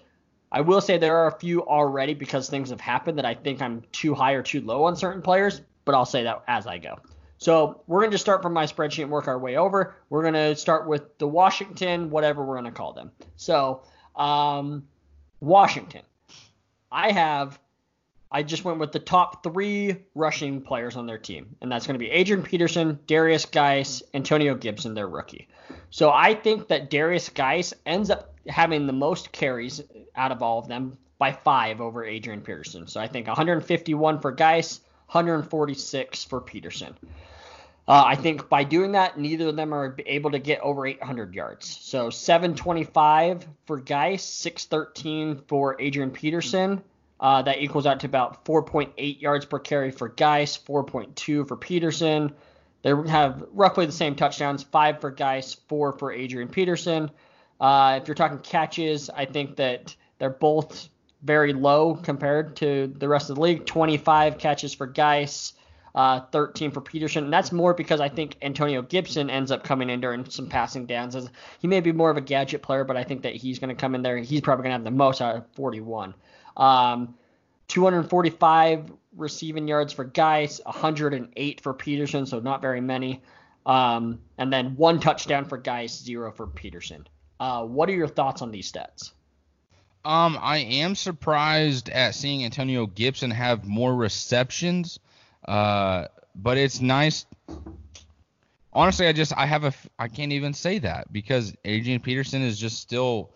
[0.51, 3.61] I will say there are a few already because things have happened that I think
[3.61, 6.79] I'm too high or too low on certain players, but I'll say that as I
[6.79, 6.99] go.
[7.39, 9.95] So we're going to start from my spreadsheet and work our way over.
[10.11, 13.13] We're going to start with the Washington, whatever we're going to call them.
[13.37, 13.83] So
[14.17, 14.89] um,
[15.41, 16.03] Washington,
[16.91, 17.59] I have,
[18.31, 21.95] I just went with the top three rushing players on their team, and that's going
[21.95, 25.49] to be Adrian Peterson, Derrius Guice, Antonio Gibson, their rookie.
[25.91, 29.83] So I think that Derrius Guice ends up having the most carries
[30.15, 32.87] out of all of them by five over Adrian Peterson.
[32.87, 36.95] So I think 151 for Guice, 146 for Peterson.
[37.89, 41.35] Uh, I think by doing that, neither of them are able to get over 800
[41.35, 41.67] yards.
[41.81, 46.83] So 725 for Guice, 613 for Adrian Peterson.
[47.21, 52.33] Uh, that equals out to about 4.8 yards per carry for Guice, 4.2 for Peterson.
[52.83, 57.11] They have roughly the same touchdowns, five for Guice, four for Adrian Peterson.
[57.61, 60.89] Uh, if you're talking catches, I think that they're both
[61.23, 63.67] very low compared to the rest of the league.
[63.67, 65.55] 25 catches for Guice,
[65.97, 67.25] uh, 13 for Peterson.
[67.25, 70.87] And that's more because I think Antonio Gibson ends up coming in during some passing
[70.87, 71.17] downs.
[71.59, 73.81] He may be more of a gadget player, but I think that he's going to
[73.81, 74.19] come in there.
[74.19, 76.15] He's probably going to have the most out of 41.
[76.59, 77.15] Um,
[77.69, 83.23] 245 receiving yards for Guice, 108 for Peterson, so not very many.
[83.67, 87.07] Um, and then one touchdown for Guice, zero for Peterson.
[87.39, 89.13] Uh, what are your thoughts on these stats?
[90.05, 94.99] Um, I am surprised at seeing Antonio Gibson have more receptions,
[95.47, 97.27] uh, but it's nice.
[98.73, 102.59] Honestly, I just I have a I can't even say that because Adrian Peterson is
[102.59, 103.33] just still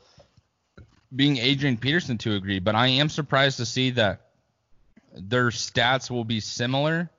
[1.15, 2.59] being Adrian Peterson to agree.
[2.59, 4.29] But I am surprised to see that
[5.15, 7.11] their stats will be similar,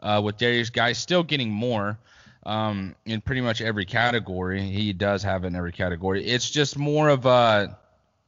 [0.00, 1.98] uh, with Derrius Guice still getting more
[2.44, 4.60] um, in pretty much every category.
[4.60, 6.24] He does have it in every category.
[6.24, 7.78] It's just more of a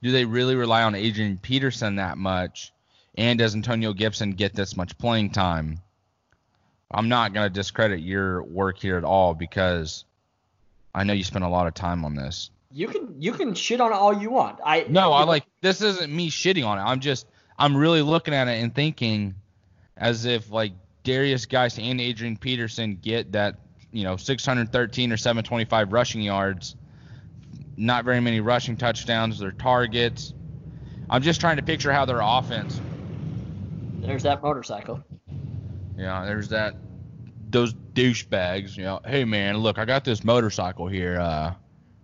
[0.03, 2.72] do they really rely on Adrian Peterson that much?
[3.16, 5.81] And does Antonio Gibson get this much playing time?
[6.90, 10.05] I'm not going to discredit your work here at all because
[10.94, 12.50] I know you spent a lot of time on this.
[12.75, 14.59] You can you can shit on it all you want.
[14.65, 16.83] I no, I like this isn't me shitting on it.
[16.83, 19.37] I'm just I'm really looking at it and thinking
[19.97, 20.73] as if like
[21.05, 23.61] Derrius Guice and Adrian Peterson get that
[23.93, 26.75] you know 613 or 725 rushing yards,
[27.77, 30.35] not very many rushing touchdowns, their targets.
[31.09, 32.81] I'm just trying to picture how their offense.
[34.01, 35.01] There's that motorcycle.
[35.97, 36.75] Yeah, there's that.
[37.51, 38.77] Those douchebags.
[38.77, 41.21] You know, hey man, look, I got this motorcycle here.
[41.21, 41.55] Uh,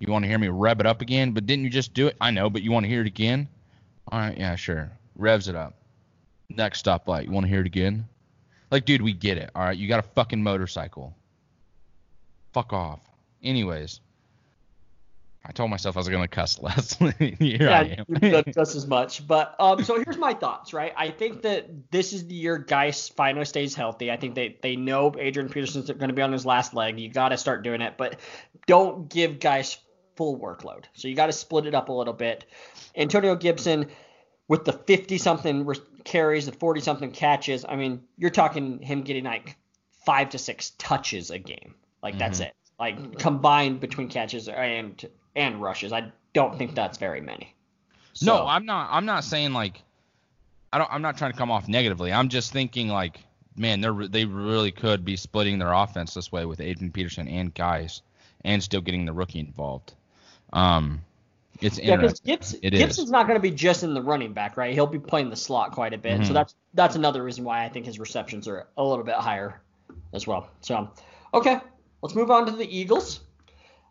[0.00, 1.32] you want to hear me rev it up again?
[1.32, 2.16] But didn't you just do it?
[2.20, 3.48] I know, but you want to hear it again?
[4.10, 4.90] All right, yeah, sure.
[5.14, 5.74] Revs it up.
[6.48, 7.26] Next stoplight.
[7.26, 8.08] You want to hear it again?
[8.70, 9.50] Like, dude, we get it.
[9.54, 11.14] All right, you got a fucking motorcycle.
[12.52, 13.00] Fuck off.
[13.42, 14.00] Anyways,
[15.44, 16.94] I told myself I was gonna cuss less.
[17.18, 19.26] Here yeah, I just as much.
[19.26, 20.92] But um, so here's my thoughts, right?
[20.96, 24.10] I think that this is the year Guice finally stays healthy.
[24.10, 27.00] I think they they know Adrian Peterson's going to be on his last leg.
[27.00, 28.20] You got to start doing it, but
[28.66, 29.78] don't give Guice
[30.20, 30.84] full workload.
[30.92, 32.44] So you got to split it up a little bit.
[32.94, 33.86] Antonio Gibson
[34.48, 35.66] with the 50 something
[36.04, 37.64] carries, the 40 something catches.
[37.66, 39.56] I mean, you're talking him getting like
[40.04, 41.74] five to six touches a game.
[42.02, 42.18] Like mm-hmm.
[42.18, 42.54] that's it.
[42.78, 45.90] Like combined between catches and and rushes.
[45.90, 47.54] I don't think that's very many.
[48.12, 48.90] So, no, I'm not.
[48.92, 49.80] I'm not saying like.
[50.70, 50.92] I don't.
[50.92, 52.12] I'm not trying to come off negatively.
[52.12, 53.20] I'm just thinking like,
[53.56, 57.54] man, they they really could be splitting their offense this way with Adrian Peterson and
[57.54, 58.02] Guice,
[58.44, 59.94] and still getting the rookie involved.
[60.52, 61.02] Um,
[61.60, 63.10] it's yeah, because Gibbs, Gibson's is.
[63.10, 64.72] not going to be just in the running back, right?
[64.72, 66.24] He'll be playing the slot quite a bit, mm-hmm.
[66.24, 69.60] so that's that's another reason why I think his receptions are a little bit higher
[70.12, 70.48] as well.
[70.60, 70.90] So,
[71.34, 71.58] okay,
[72.02, 73.20] let's move on to the Eagles.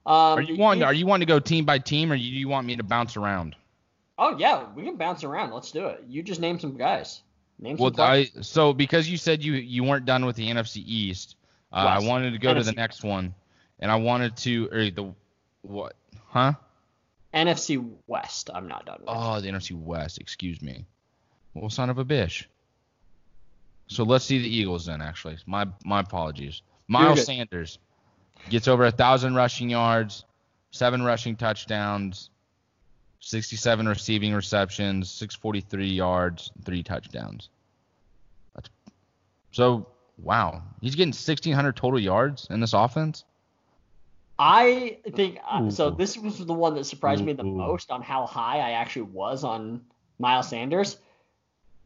[0.06, 0.84] Um, are you wanting?
[0.84, 3.16] Are you wanting to go team by team, or do you want me to bounce
[3.16, 3.56] around?
[4.18, 5.52] Oh yeah, we can bounce around.
[5.52, 6.04] Let's do it.
[6.08, 7.22] You just name some guys.
[7.60, 10.84] Name well, some I so because you said you you weren't done with the NFC
[10.86, 11.36] East,
[11.72, 12.60] uh, I wanted to go NFC.
[12.60, 13.36] to the next one,
[13.80, 15.14] and I wanted to or the
[15.62, 15.96] what?
[16.28, 16.54] Huh?
[17.34, 18.50] NFC West.
[18.54, 19.10] I'm not done with.
[19.10, 20.20] Oh, the NFC West.
[20.20, 20.86] Excuse me.
[21.54, 22.46] Well, son of a bitch.
[23.88, 25.02] So let's see the Eagles then.
[25.02, 26.62] Actually, my my apologies.
[26.88, 27.80] Miles Sanders
[28.48, 30.26] Gets over a thousand rushing yards,
[30.72, 32.30] seven rushing touchdowns,
[33.20, 37.50] 67 receiving receptions, 643 yards, three touchdowns.
[38.56, 38.70] That's
[39.52, 40.64] so wow.
[40.82, 43.26] He's getting 1600 total yards in this offense.
[44.42, 45.90] I think uh, so.
[45.90, 49.44] This was the one that surprised me the most on how high I actually was
[49.44, 49.82] on
[50.18, 50.98] Miles Sanders.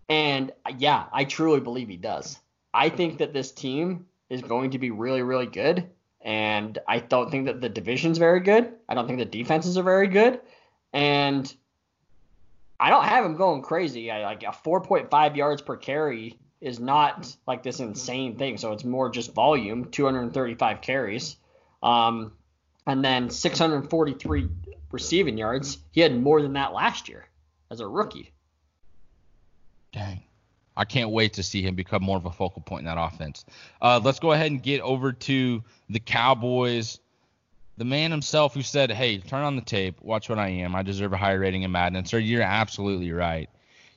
[0.08, 2.38] And uh, yeah, I truly believe he does.
[2.72, 5.90] I think that this team is going to be really, really good.
[6.22, 8.72] And I don't think that the division's very good.
[8.88, 10.40] I don't think the defenses are very good.
[10.94, 11.52] And
[12.80, 14.12] I don't have him going crazy.
[14.12, 18.58] I, like a 4.5 yards per carry is not like this insane thing.
[18.58, 21.36] So it's more just volume, 235 carries.
[21.82, 22.32] Um,
[22.88, 24.50] and then 643
[24.92, 25.78] receiving yards.
[25.92, 27.26] He had more than that last year
[27.70, 28.32] as a rookie.
[29.92, 30.24] Dang.
[30.76, 33.46] I can't wait to see him become more of a focal point in that offense.
[33.82, 37.00] Uh, let's go ahead and get over to the Cowboys.
[37.78, 40.76] The man himself who said, "Hey, turn on the tape, watch what I am.
[40.76, 43.50] I deserve a higher rating in Madden." Sir, you're absolutely right.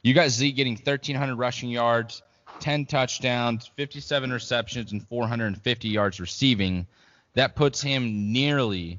[0.02, 2.22] You got Zeke getting 1,300 rushing yards,
[2.60, 6.86] 10 touchdowns, 57 receptions, and 450 yards receiving.
[7.36, 8.98] That puts him nearly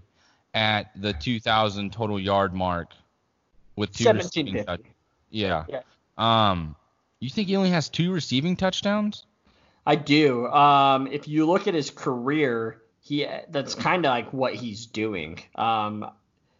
[0.53, 2.93] at the 2,000 total yard mark
[3.75, 4.89] with two 1750.
[5.31, 5.65] Yeah.
[5.67, 5.81] yeah.
[6.17, 6.75] Um,
[7.19, 9.25] You think he only has two receiving touchdowns?
[9.88, 10.47] I do.
[10.47, 15.39] Um, if you look at his career, he that's kind of like what he's doing.
[15.55, 16.07] Um,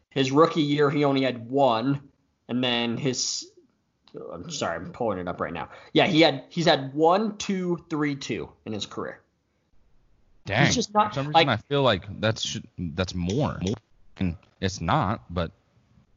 [0.10, 2.02] his rookie year, he only had one,
[2.48, 3.46] and then his.
[4.34, 5.70] I'm sorry, I'm pulling it up right now.
[5.94, 9.22] Yeah, he had he's had one, two, three, two in his career.
[10.48, 10.66] Dang.
[10.66, 13.60] He's just not For some reason, like I feel like that's that's more.
[14.18, 15.52] And it's not, but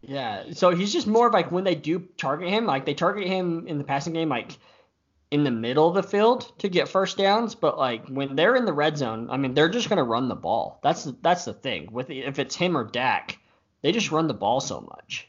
[0.03, 3.27] Yeah, so he's just more of like when they do target him, like they target
[3.27, 4.57] him in the passing game, like
[5.33, 7.57] in the middle of the field to get first downs.
[7.57, 10.37] But like when they're in the red zone, I mean, they're just gonna run the
[10.37, 10.79] ball.
[10.83, 13.37] That's that's the thing with if it's him or Dak,
[13.83, 15.29] they just run the ball so much.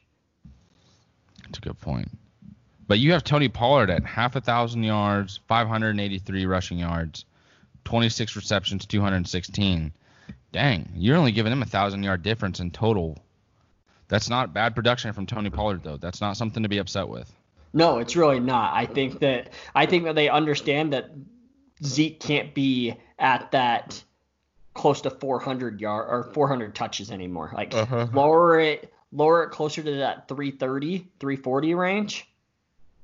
[1.43, 2.07] That's a good point.
[2.87, 7.25] But you have Tony Pollard at half a thousand yards, 583 rushing yards,
[7.85, 9.91] 26 receptions, 216.
[10.51, 13.17] Dang, you're only giving him a thousand yard difference in total.
[14.07, 15.97] That's not bad production from Tony Pollard though.
[15.97, 17.33] That's not something to be upset with.
[17.73, 18.73] No, it's really not.
[18.73, 21.11] I think that I think that they understand that
[21.83, 24.03] Zeke can't be at that
[24.73, 27.51] close to 400 yard or 400 touches anymore.
[27.55, 28.07] Like Uh-huh.
[28.13, 32.27] lower it, lower it closer to that 330, 340 range,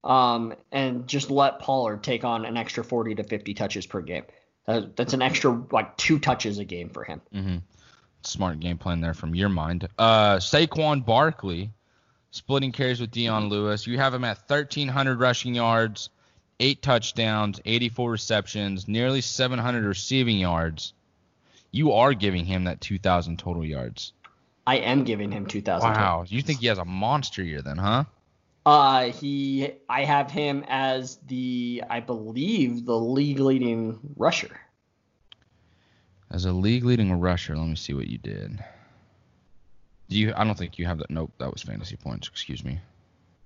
[0.03, 4.23] um, and just let Pollard take on an extra 40 to 50 touches per game.
[4.67, 7.21] Uh, that's an extra like two touches a game for him.
[7.33, 7.57] Mm-hmm.
[8.23, 9.87] Smart game plan there from your mind.
[9.97, 11.71] Uh, Saquon Barkley
[12.31, 13.87] splitting carries with Dion Lewis.
[13.87, 16.09] You have him at 1,300 rushing yards,
[16.59, 20.93] eight touchdowns, 84 receptions, nearly 700 receiving yards.
[21.71, 24.13] You are giving him that 2,000 total yards.
[24.65, 25.89] I am giving him 2,000.
[25.89, 26.25] Wow.
[26.27, 28.05] You think he has a monster year then, huh?
[28.67, 34.59] Uh, he, I have him as the, I believe, the league leading rusher.
[36.31, 38.61] As a league leading rusher, let me see what you did.
[40.09, 40.33] Do you?
[40.35, 41.09] I don't think you have that.
[41.09, 42.27] Nope, that was fantasy points.
[42.27, 42.77] Excuse me.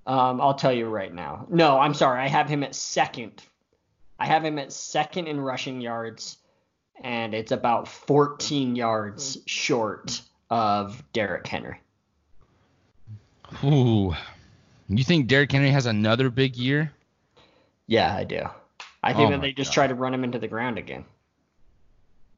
[0.07, 1.45] Um, I'll tell you right now.
[1.51, 2.19] No, I'm sorry.
[2.19, 3.43] I have him at second.
[4.17, 6.37] I have him at second in rushing yards,
[6.99, 10.19] and it's about 14 yards short
[10.49, 11.79] of Derrick Henry.
[13.63, 14.15] Ooh.
[14.97, 16.91] You think Derrick Henry has another big year?
[17.87, 18.43] Yeah, I do.
[19.03, 19.73] I think Oh that they just God.
[19.73, 21.05] try to run him into the ground again.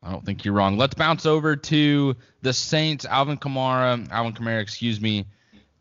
[0.01, 0.77] I don't think you're wrong.
[0.77, 3.05] Let's bounce over to the Saints.
[3.05, 5.25] Alvin Kamara, Alvin Kamara, excuse me,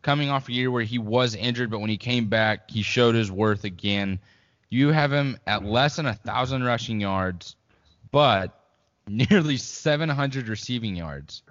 [0.02, 3.14] coming off a year where he was injured, but when he came back, he showed
[3.14, 4.20] his worth again.
[4.70, 7.56] You have him at less than a thousand rushing yards,
[8.10, 8.58] but
[9.08, 11.42] nearly 700 receiving yards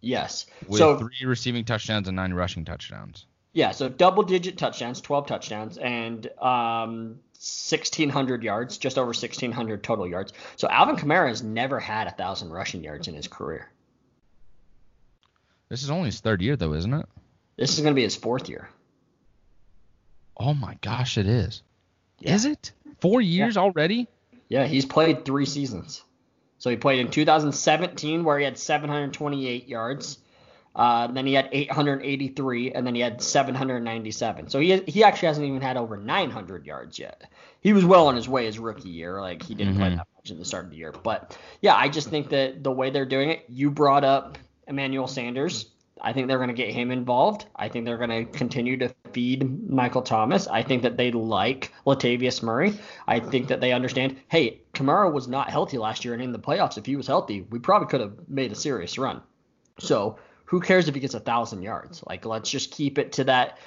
[0.00, 0.46] Yes.
[0.66, 3.26] with so three receiving touchdowns and nine rushing touchdowns.
[3.54, 10.08] Yeah, so double digit touchdowns, 12 touchdowns, and um, 1,600 yards, just over 1,600 total
[10.08, 10.32] yards.
[10.56, 13.70] So Alvin Kamara has never had a thousand rushing yards in his career.
[15.68, 17.06] This is only his third year, though, isn't it?
[17.56, 18.68] This is going to be his fourth year.
[20.36, 21.62] Oh my gosh, it is.
[22.18, 22.34] Yeah.
[22.34, 22.72] Is it?
[23.00, 24.08] Four years already?
[24.48, 26.02] Yeah, he's played three seasons.
[26.58, 30.18] So he played in 2017 where he had 728 yards.
[30.76, 34.48] Uh, then he had 883, and then he had 797.
[34.48, 37.30] So he he actually hasn't even had over 900 yards yet.
[37.60, 39.20] He was well on his way his rookie year.
[39.20, 39.96] Like he didn't play Mhm.
[39.96, 42.72] that much in the start of the year, but yeah, I just think that the
[42.72, 45.70] way they're doing it, you brought up Emmanuel Sanders.
[46.00, 47.46] I think they're going to get him involved.
[47.56, 50.46] I think they're going to continue to feed Michael Thomas.
[50.48, 52.74] I think that they like Latavius Murray.
[53.06, 56.38] I think that they understand, hey, Kamara was not healthy last year, and in the
[56.38, 59.22] playoffs, if he was healthy, we probably could have made a serious run.
[59.78, 62.02] So who cares if he gets a thousand yards?
[62.06, 63.58] Like, let's just keep it to that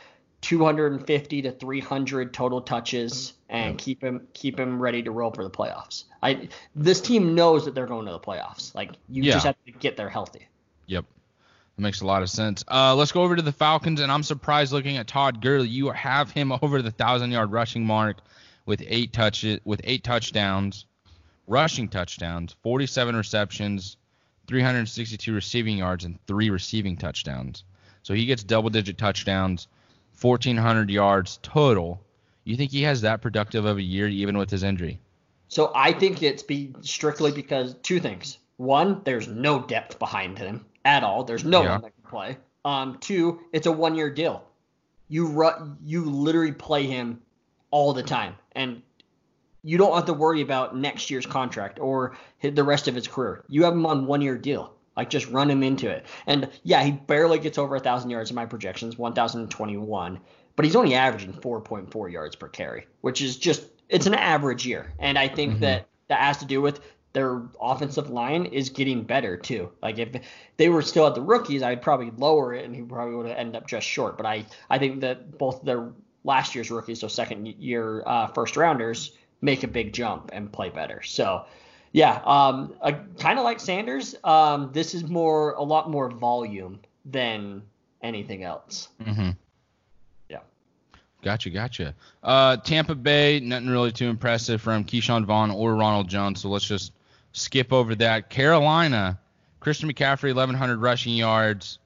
[0.42, 5.50] 250 to 300 total touches and keep him keep him ready to roll for the
[5.50, 6.04] playoffs.
[6.22, 8.74] I this team knows that they're going to the playoffs.
[8.76, 9.34] Like, you Yeah.
[9.34, 10.48] just have to get there healthy.
[10.86, 11.06] Yep.
[11.76, 12.64] That makes a lot of sense.
[12.68, 15.68] Uh, let's go over to the Falcons, and I'm surprised looking at Todd Gurley.
[15.70, 18.18] You have him over the thousand yard rushing mark
[18.66, 20.86] with eight touches, with eight touchdowns,
[21.48, 23.98] rushing touchdowns, 47 receptions,
[24.48, 27.64] 362 receiving yards, and three receiving touchdowns.
[28.04, 29.68] So he gets double digit touchdowns,
[30.22, 32.02] 1,400 yards total.
[32.46, 35.00] You think he has that productive of a year even with his injury?
[35.50, 38.38] So I think it's be strictly because two things.
[38.58, 41.24] One, there's no depth behind him at all.
[41.24, 41.72] There's no Yeah.
[41.74, 42.38] one that can play.
[42.66, 44.44] Um, two, it's a one year deal.
[45.10, 47.22] You ru- you literally play him
[47.72, 48.82] all the time, and
[49.64, 53.44] you don't have to worry about next year's contract or the rest of his career.
[53.50, 54.74] You have him on one year deal.
[54.96, 56.08] Like just run him into it.
[56.26, 60.20] And yeah, he barely gets over a thousand yards in my projections, 1,021,
[60.56, 64.92] but he's only averaging 4.4 yards per carry, which is just it's an average year.
[65.00, 65.60] And I think Mhm.
[65.62, 66.80] that that has to do with
[67.14, 69.70] their offensive line is getting better too.
[69.82, 70.10] Like if
[70.58, 73.38] they were still at the rookies, I'd probably lower it and he probably would have
[73.38, 74.18] ended up just short.
[74.18, 75.92] But I I think that both their
[76.24, 79.12] last year's rookies, so second year uh, first rounders,
[79.42, 81.02] make a big jump and play better.
[81.04, 81.46] So,
[81.92, 82.74] yeah, um,
[83.20, 87.64] kind of like Sanders, um, this is more a lot more volume than
[88.02, 88.90] anything else.
[89.04, 89.32] Mm-hmm.
[90.30, 90.40] Yeah.
[91.22, 91.96] Gotcha, gotcha.
[92.24, 96.66] Uh, Tampa Bay, nothing really too impressive from Ke'Shawn Vaughn or Ronald Jones, so let's
[96.66, 96.94] just
[97.32, 98.30] skip over that.
[98.30, 99.20] Carolina,
[99.60, 101.80] Christian McCaffrey, 1,100 rushing yards,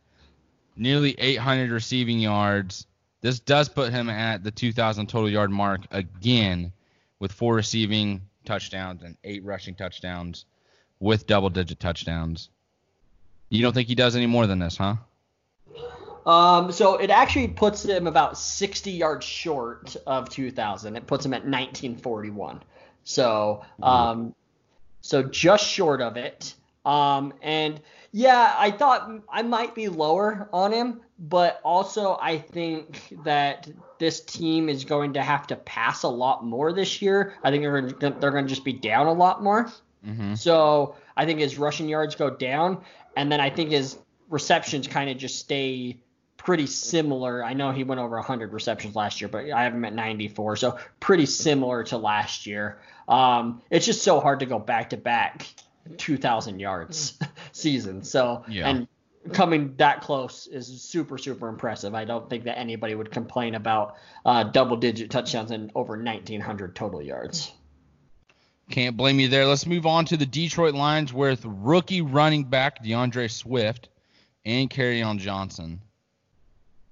[0.75, 2.87] nearly 800 receiving yards.
[3.21, 6.73] This does put him at the 2,000 total yard mark again,
[7.21, 10.45] with four receiving touchdowns and eight rushing touchdowns,
[10.99, 12.49] with double digit touchdowns.
[13.49, 14.95] You don't think he does any more than this, huh?
[16.25, 20.95] Um, so it actually puts him about 60 yards short of 2,000.
[20.95, 22.63] It puts him at 1941.
[23.03, 24.33] So, um,
[25.01, 26.55] so just short of it.
[26.85, 27.79] Um, and
[28.11, 33.69] yeah, I thought I might be lower on him, but also I think that
[33.99, 37.35] this team is going to have to pass a lot more this year.
[37.43, 39.71] I think they're going to, they're going to just be down a lot more.
[40.05, 40.33] Mm-hmm.
[40.33, 42.83] So I think his rushing yards go down,
[43.15, 43.99] and then I think his
[44.29, 45.99] receptions kind of just stay
[46.37, 47.45] pretty similar.
[47.45, 50.55] I know he went over 100 receptions last year, but I have him at 94,
[50.55, 52.79] so pretty similar to last year.
[53.07, 55.45] Um, it's just so hard to go back to back
[55.97, 57.19] 2,000 yards
[57.51, 58.03] season.
[58.03, 58.69] So Yeah.
[58.69, 58.87] and
[59.33, 61.93] coming that close is super super impressive.
[61.93, 63.95] I don't think that anybody would complain about
[64.25, 67.51] uh, double digit touchdowns and over 1,900 total yards.
[68.69, 69.45] Can't blame you there.
[69.45, 73.89] Let's move on to the Detroit Lions with rookie running back DeAndre Swift
[74.45, 75.81] and Kerryon Johnson.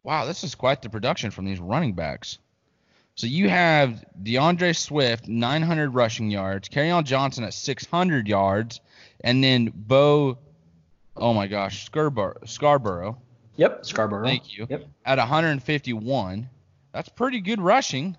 [0.04, 2.38] Wow, this is quite the production from these running backs.
[3.16, 8.80] So you have DeAndre Swift, 900 rushing yards, on Johnson at 600 yards,
[9.22, 10.38] and then Bo,
[11.20, 13.18] oh my gosh, Scarborough, Scarborough
[13.58, 14.26] Yep, Scarborough.
[14.26, 14.66] Thank you.
[14.70, 14.86] Yep.
[15.06, 16.50] at 151.
[16.94, 18.18] That's pretty good rushing.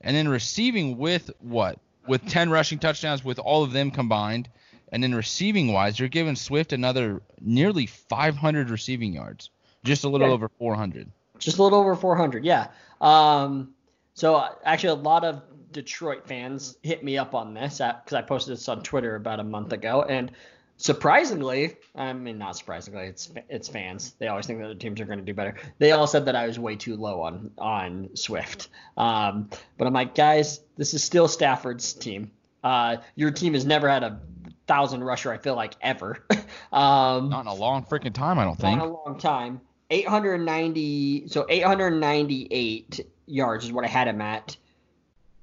[0.00, 1.78] And then receiving with what?
[2.06, 4.48] With 10 rushing touchdowns with all of them combined.
[4.90, 9.50] And then receiving wise, you're giving Swift another nearly 500 receiving yards.
[9.84, 10.32] Just a little Yeah.
[10.32, 11.10] over 400.
[11.38, 12.66] just a little over 400 yeah
[13.00, 13.72] um
[14.12, 15.40] so uh, actually a lot of
[15.72, 19.44] detroit fans hit me up on this because i posted this on twitter about a
[19.44, 20.32] month ago and
[20.80, 25.04] surprisingly i mean not surprisingly it's it's fans they always think that the teams are
[25.04, 28.08] going to do better they all said that i was way too low on on
[28.14, 32.30] swift um but i'm like guys this is still stafford's team
[32.64, 34.18] uh your team has never had a
[34.66, 36.24] thousand rusher i feel like ever
[36.72, 38.78] um Not in a long freaking time, I don't think.
[38.78, 39.60] not a long time.
[39.90, 44.56] 890, so 898 yards is what I had him at.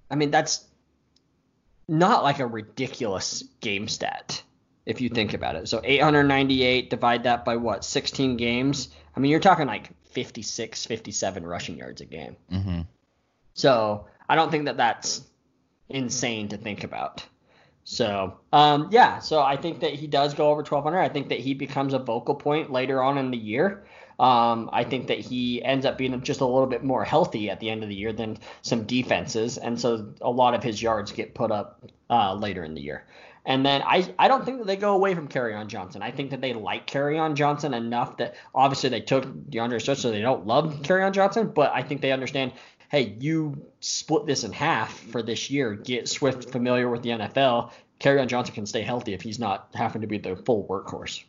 [0.09, 0.65] I mean, that's
[1.89, 4.41] not like a ridiculous game stat
[4.87, 5.67] if you think about it.
[5.67, 8.89] So 898, divide that by what, 16 games?
[9.15, 12.37] I mean, you're talking like 56, 57 rushing yards a game.
[12.49, 12.81] hmm
[13.53, 15.21] So I don't think that that's
[15.89, 17.25] insane to think about.
[17.83, 20.99] So um, yeah, so I think that he does go over 1200.
[20.99, 23.85] I think that he becomes a vocal point later on in the year.
[24.19, 27.59] Um, I think that he ends up being just a little bit more healthy at
[27.59, 31.11] the end of the year than some defenses, and so a lot of his yards
[31.11, 33.05] get put up uh, later in the year.
[33.47, 36.01] And then I, I don't think that they go away from on Johnson.
[36.01, 36.85] I think that they like
[37.17, 41.51] on Johnson enough that obviously they took DeAndre Swift, so they don't love on Johnson,
[41.55, 42.51] but I think they understand
[42.89, 45.73] hey, you split this in half for this year.
[45.73, 47.71] Get Swift familiar with the NFL.
[48.19, 51.23] on Johnson can stay healthy if he's not having to be the full workhorse.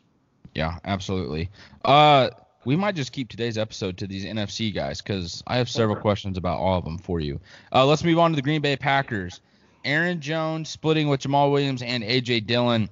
[0.55, 1.49] Yeah, absolutely.
[1.83, 2.29] Uh,
[2.63, 6.37] we might just keep today's episode to these NFC guys because I have several questions
[6.37, 7.39] about all of them for you.
[7.73, 9.41] Uh, let's move on to the Green Bay Packers.
[9.85, 12.89] Aaron Jones splitting with Jamaal Williams and AJ Dillon.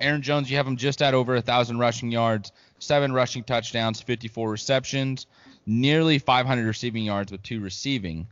[0.00, 4.00] Aaron Jones, you have him just at over a thousand rushing yards, seven rushing touchdowns,
[4.00, 5.26] 54 receptions,
[5.66, 8.26] nearly 500 receiving yards with two receiving.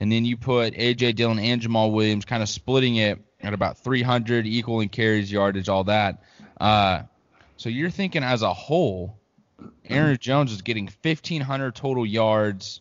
[0.00, 3.78] And then you put AJ Dillon and Jamaal Williams kind of splitting it at about
[3.78, 6.22] 300, equal in carries, yardage, all that.
[6.60, 7.02] Uh,
[7.56, 9.18] so you're thinking as a whole,
[9.88, 12.80] Aaron Jones is getting 1,500 total yards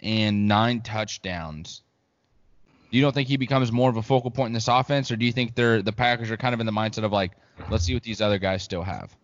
[0.00, 1.82] and nine touchdowns.
[2.90, 5.16] Do you don't think he becomes more of a focal point in this offense, or
[5.16, 7.32] do you think they're the Packers are kind of in the mindset of like,
[7.70, 9.14] let's see what these other guys still have?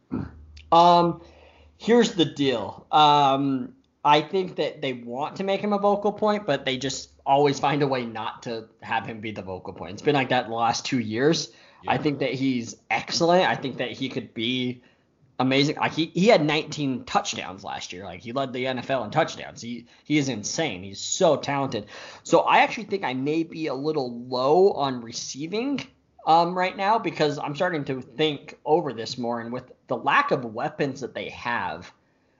[0.70, 1.20] Um,
[1.78, 2.86] here's the deal.
[2.92, 7.10] Um, I think that they want to make him a vocal point, but they just
[7.26, 9.94] always find a way not to have him be the vocal point.
[9.94, 11.50] It's been like that the last two years.
[11.88, 13.48] I think that he's excellent.
[13.48, 14.82] I think that he could be
[15.39, 15.76] amazing.
[15.76, 18.05] Like he, he had 19 touchdowns last year.
[18.05, 19.61] Like he led the NFL in touchdowns.
[19.61, 20.82] He he is insane.
[20.82, 21.87] He's so talented.
[22.22, 25.87] So I actually think I may be a little low on receiving
[26.26, 29.41] um, right now because I'm starting to think over this more.
[29.41, 31.93] And with the lack of weapons that they have,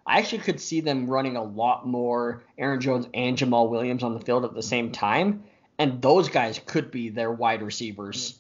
[0.07, 4.15] I actually could see them running a lot more Aaron Jones and Jamaal Williams on
[4.15, 5.45] the field at the same time,
[5.79, 8.39] and those guys could be their wide receivers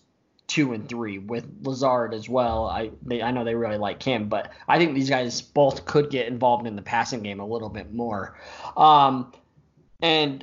[0.56, 2.64] two and three with Lazard as well.
[2.64, 6.08] I they, I know they really like him, but I think these guys both could
[6.08, 8.38] get involved in the passing game a little bit more.
[8.74, 9.34] Um,
[10.00, 10.42] and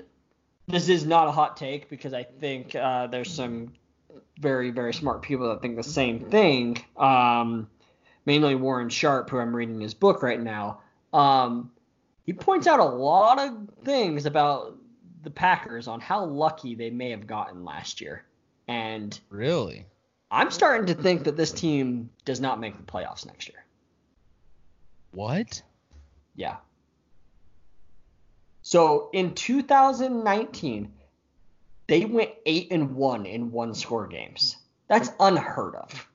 [0.68, 3.74] this is not a hot take because I think uh, there's some
[4.38, 6.78] very very smart people that think the same thing.
[6.95, 7.68] Um,
[8.28, 10.82] mainly Warren Sharp, who I'm reading his book right now.
[11.11, 11.72] Um,
[12.24, 14.78] he points out a lot of things about
[15.24, 18.24] the Packers on how lucky they may have gotten last year.
[18.68, 19.88] And really,
[20.34, 23.63] I'm starting to think that this team does not make the playoffs next year.
[25.11, 25.61] What?
[26.36, 26.55] Yeah.
[28.63, 30.91] So in 2019,
[31.86, 34.57] they went eight and one in one score games.
[34.88, 36.07] That's unheard of.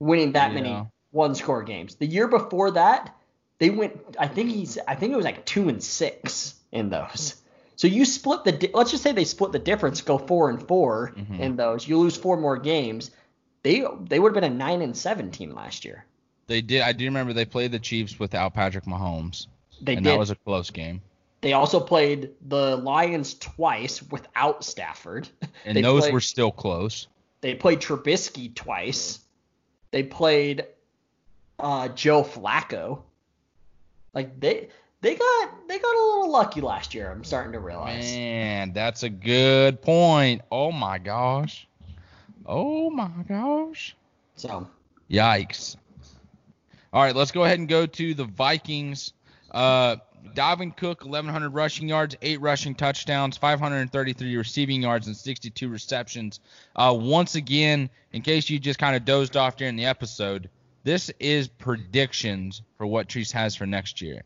[0.00, 0.60] Winning that yeah.
[0.60, 1.94] many one score games.
[1.94, 3.14] The year before that,
[3.58, 4.16] they went.
[4.18, 4.76] I think he's.
[4.88, 7.36] I think it was like two and six in those.
[7.76, 8.70] So you split the.
[8.74, 11.34] Let's just say they split the difference, go four and 4 mm-hmm.
[11.34, 11.86] in those.
[11.86, 13.10] You lose four more games.
[13.62, 16.04] They they would have been a nine and seven team last year.
[16.46, 16.82] They did.
[16.82, 19.46] I do remember they played the Chiefs without Patrick Mahomes.
[19.80, 20.12] They and did.
[20.12, 21.02] that was a close game.
[21.42, 25.28] They also played the Lions twice without Stafford.
[25.64, 27.08] And those played, were still close.
[27.40, 29.20] They played Trubisky twice.
[29.90, 30.66] They played
[31.58, 33.02] uh, Joe Flacco.
[34.14, 34.70] Like they
[35.06, 37.12] they got they got a little lucky last year.
[37.12, 38.12] I'm starting to realize.
[38.12, 40.42] Man, that's a good point.
[40.50, 41.68] Oh my gosh.
[42.44, 43.94] Oh my gosh.
[44.34, 44.68] So.
[45.08, 45.76] Yikes.
[46.92, 49.12] All right, let's go ahead and go to the Vikings.
[49.52, 49.96] Uh,
[50.34, 56.40] Dalvin Cook, 1,100 rushing yards, eight rushing touchdowns, 533 receiving yards, and 62 receptions.
[56.74, 60.50] Uh, once again, in case you just kind of dozed off during the episode,
[60.82, 64.22] this is predictions for what Treese has for next year.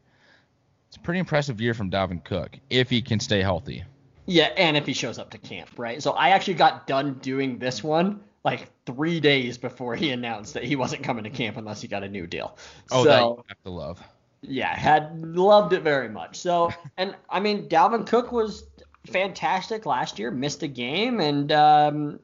[0.90, 3.84] It's a pretty impressive year from Dalvin Cook if he can stay healthy.
[4.26, 6.02] Yeah, and if he shows up to camp, right?
[6.02, 10.64] So I actually got done doing this one like three days before he announced that
[10.64, 12.58] he wasn't coming to camp unless he got a new deal.
[12.90, 14.02] Oh, so, that you have to love.
[14.42, 16.40] Yeah, had loved it very much.
[16.40, 18.64] So, and I mean, Dalvin Cook was
[19.06, 22.18] fantastic last year, missed a game, and um,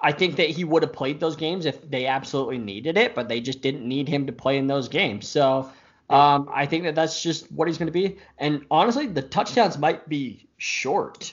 [0.00, 3.28] I think that he would have played those games if they absolutely needed it, but
[3.28, 5.28] they just didn't need him to play in those games.
[5.28, 5.70] So,
[6.10, 8.18] um, I think that that's just what he's going to be.
[8.38, 11.32] And honestly, the touchdowns might be short.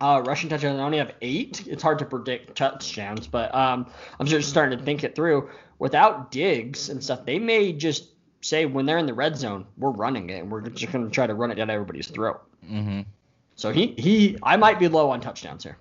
[0.00, 1.66] Uh, rushing touchdowns, I only have eight.
[1.66, 3.86] It's hard to predict touchdowns, but um,
[4.18, 5.50] I'm just starting to think it through.
[5.78, 8.08] Without Diggs and stuff, they may just
[8.40, 11.10] say when they're in the red zone, we're running it, and we're just going to
[11.10, 12.40] try to run it down everybody's throat.
[12.64, 13.02] Mm-hmm.
[13.54, 15.76] So he he, I might be low on touchdowns here.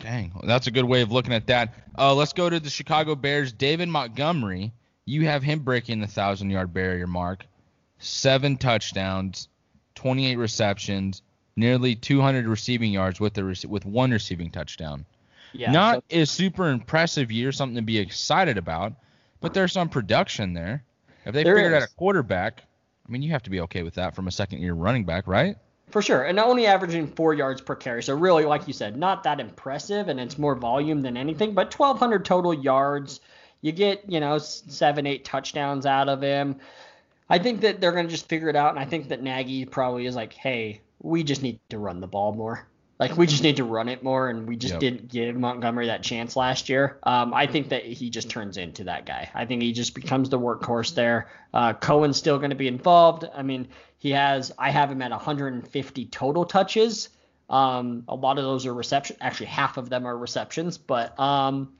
[0.00, 1.74] Dang, well, that's a good way of looking at that.
[1.96, 3.52] Uh, let's go to the Chicago Bears.
[3.52, 4.72] David Montgomery,
[5.04, 7.44] you have him breaking the thousand yard barrier mark,
[7.98, 9.48] seven touchdowns,
[9.94, 11.22] 28 receptions,
[11.56, 15.04] nearly 200 receiving yards with the with one receiving touchdown.
[15.52, 18.94] Yeah, Not so- a super impressive year, something to be excited about,
[19.40, 20.84] but there's some production there.
[21.24, 21.82] If they there figured is.
[21.84, 22.62] out a quarterback,
[23.06, 25.26] I mean, you have to be okay with that from a second year running back,
[25.26, 25.56] right?
[25.90, 28.02] For sure, and only averaging four yards per carry.
[28.02, 31.52] So really, like you said, not that impressive, and it's more volume than anything.
[31.52, 33.20] But 1,200 total yards,
[33.62, 36.56] you get you know seven, eight touchdowns out of him.
[37.30, 39.64] I think that they're going to just figure it out, and I think that Nagy
[39.64, 42.66] probably is like, hey, we just need to run the ball more.
[42.98, 44.80] Like we just need to run it more, and we just yep.
[44.80, 46.98] didn't give Montgomery that chance last year.
[47.02, 49.28] Um, I think that he just turns into that guy.
[49.34, 51.28] I think he just becomes the workhorse there.
[51.52, 53.24] Uh, Cohen's still going to be involved.
[53.34, 53.66] I mean,
[53.98, 54.52] he has.
[54.56, 57.08] I have him at 150 total touches.
[57.50, 59.16] Um, a lot of those are reception.
[59.20, 60.78] Actually, half of them are receptions.
[60.78, 61.72] But um,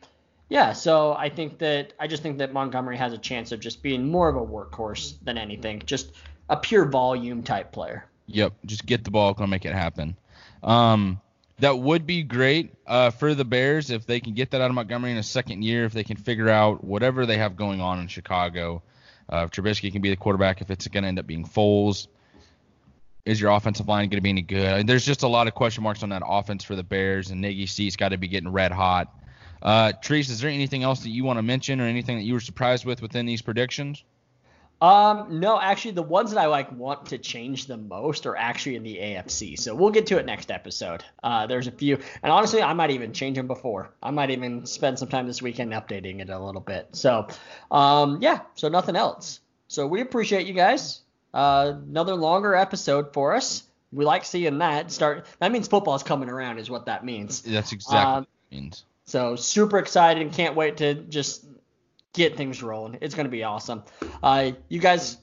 [0.48, 3.82] yeah, so I think that I just think that Montgomery has a chance of just
[3.82, 5.82] being more of a workhorse than anything.
[5.86, 6.12] Just
[6.48, 8.06] a pure volume type player.
[8.26, 10.16] Yep, just get the ball, gonna make it happen.
[10.62, 11.20] Um,
[11.58, 14.74] that would be great uh, for the Bears if they can get that out of
[14.74, 15.84] Montgomery in a second year.
[15.84, 18.82] If they can figure out whatever they have going on in Chicago,
[19.32, 22.08] uh, if Trubisky can be the quarterback, if it's going to end up being Foles,
[23.24, 24.86] is your offensive line going to be any good?
[24.86, 27.66] There's just a lot of question marks on that offense for the Bears, and Nagy
[27.66, 29.14] C's got to be getting red hot.
[29.62, 32.34] Uh, Treese, is there anything else that you want to mention or anything that you
[32.34, 34.02] were surprised with within these predictions?
[34.82, 38.74] Um, no, actually, the ones that I like want to change the most are actually
[38.74, 39.56] in the AFC.
[39.56, 41.04] So we'll get to it next episode.
[41.22, 43.90] Uh, there's a few, and honestly, I might even change them before.
[44.02, 46.88] I might even spend some time this weekend updating it a little bit.
[46.92, 47.28] So,
[47.70, 48.40] um, yeah.
[48.56, 49.38] So nothing else.
[49.68, 51.02] So we appreciate you guys.
[51.32, 53.62] Uh, another longer episode for us.
[53.92, 55.26] We like seeing that start.
[55.38, 57.42] That means football's coming around, is what that means.
[57.42, 58.84] That's exactly um, what it means.
[59.04, 61.44] So super excited and can't wait to just
[62.12, 62.98] get things rolling.
[63.00, 63.82] It's going to be awesome.
[64.22, 65.18] Uh, you guys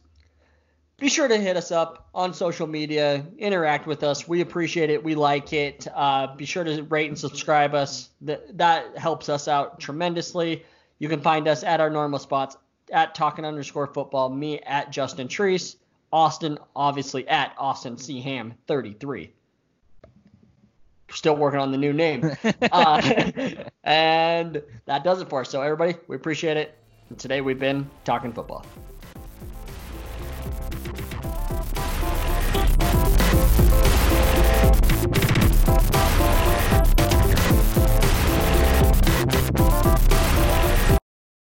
[0.99, 4.27] be sure to hit us up on social media, interact with us.
[4.27, 5.03] We appreciate it.
[5.03, 5.87] We like it.
[5.93, 8.09] Uh, be sure to rate and subscribe us.
[8.21, 10.65] That that helps us out tremendously.
[10.97, 12.57] You can find us at our normal spots
[12.91, 14.29] at talking underscore football.
[14.29, 15.77] Me at Justin Treese.
[16.11, 19.31] Austin obviously at Austin C Ham 33.
[21.11, 22.31] Still working on the new name.
[22.71, 23.01] uh,
[23.83, 25.49] and that does it for us.
[25.49, 26.77] So everybody, we appreciate it.
[27.09, 28.65] And today we've been talking football.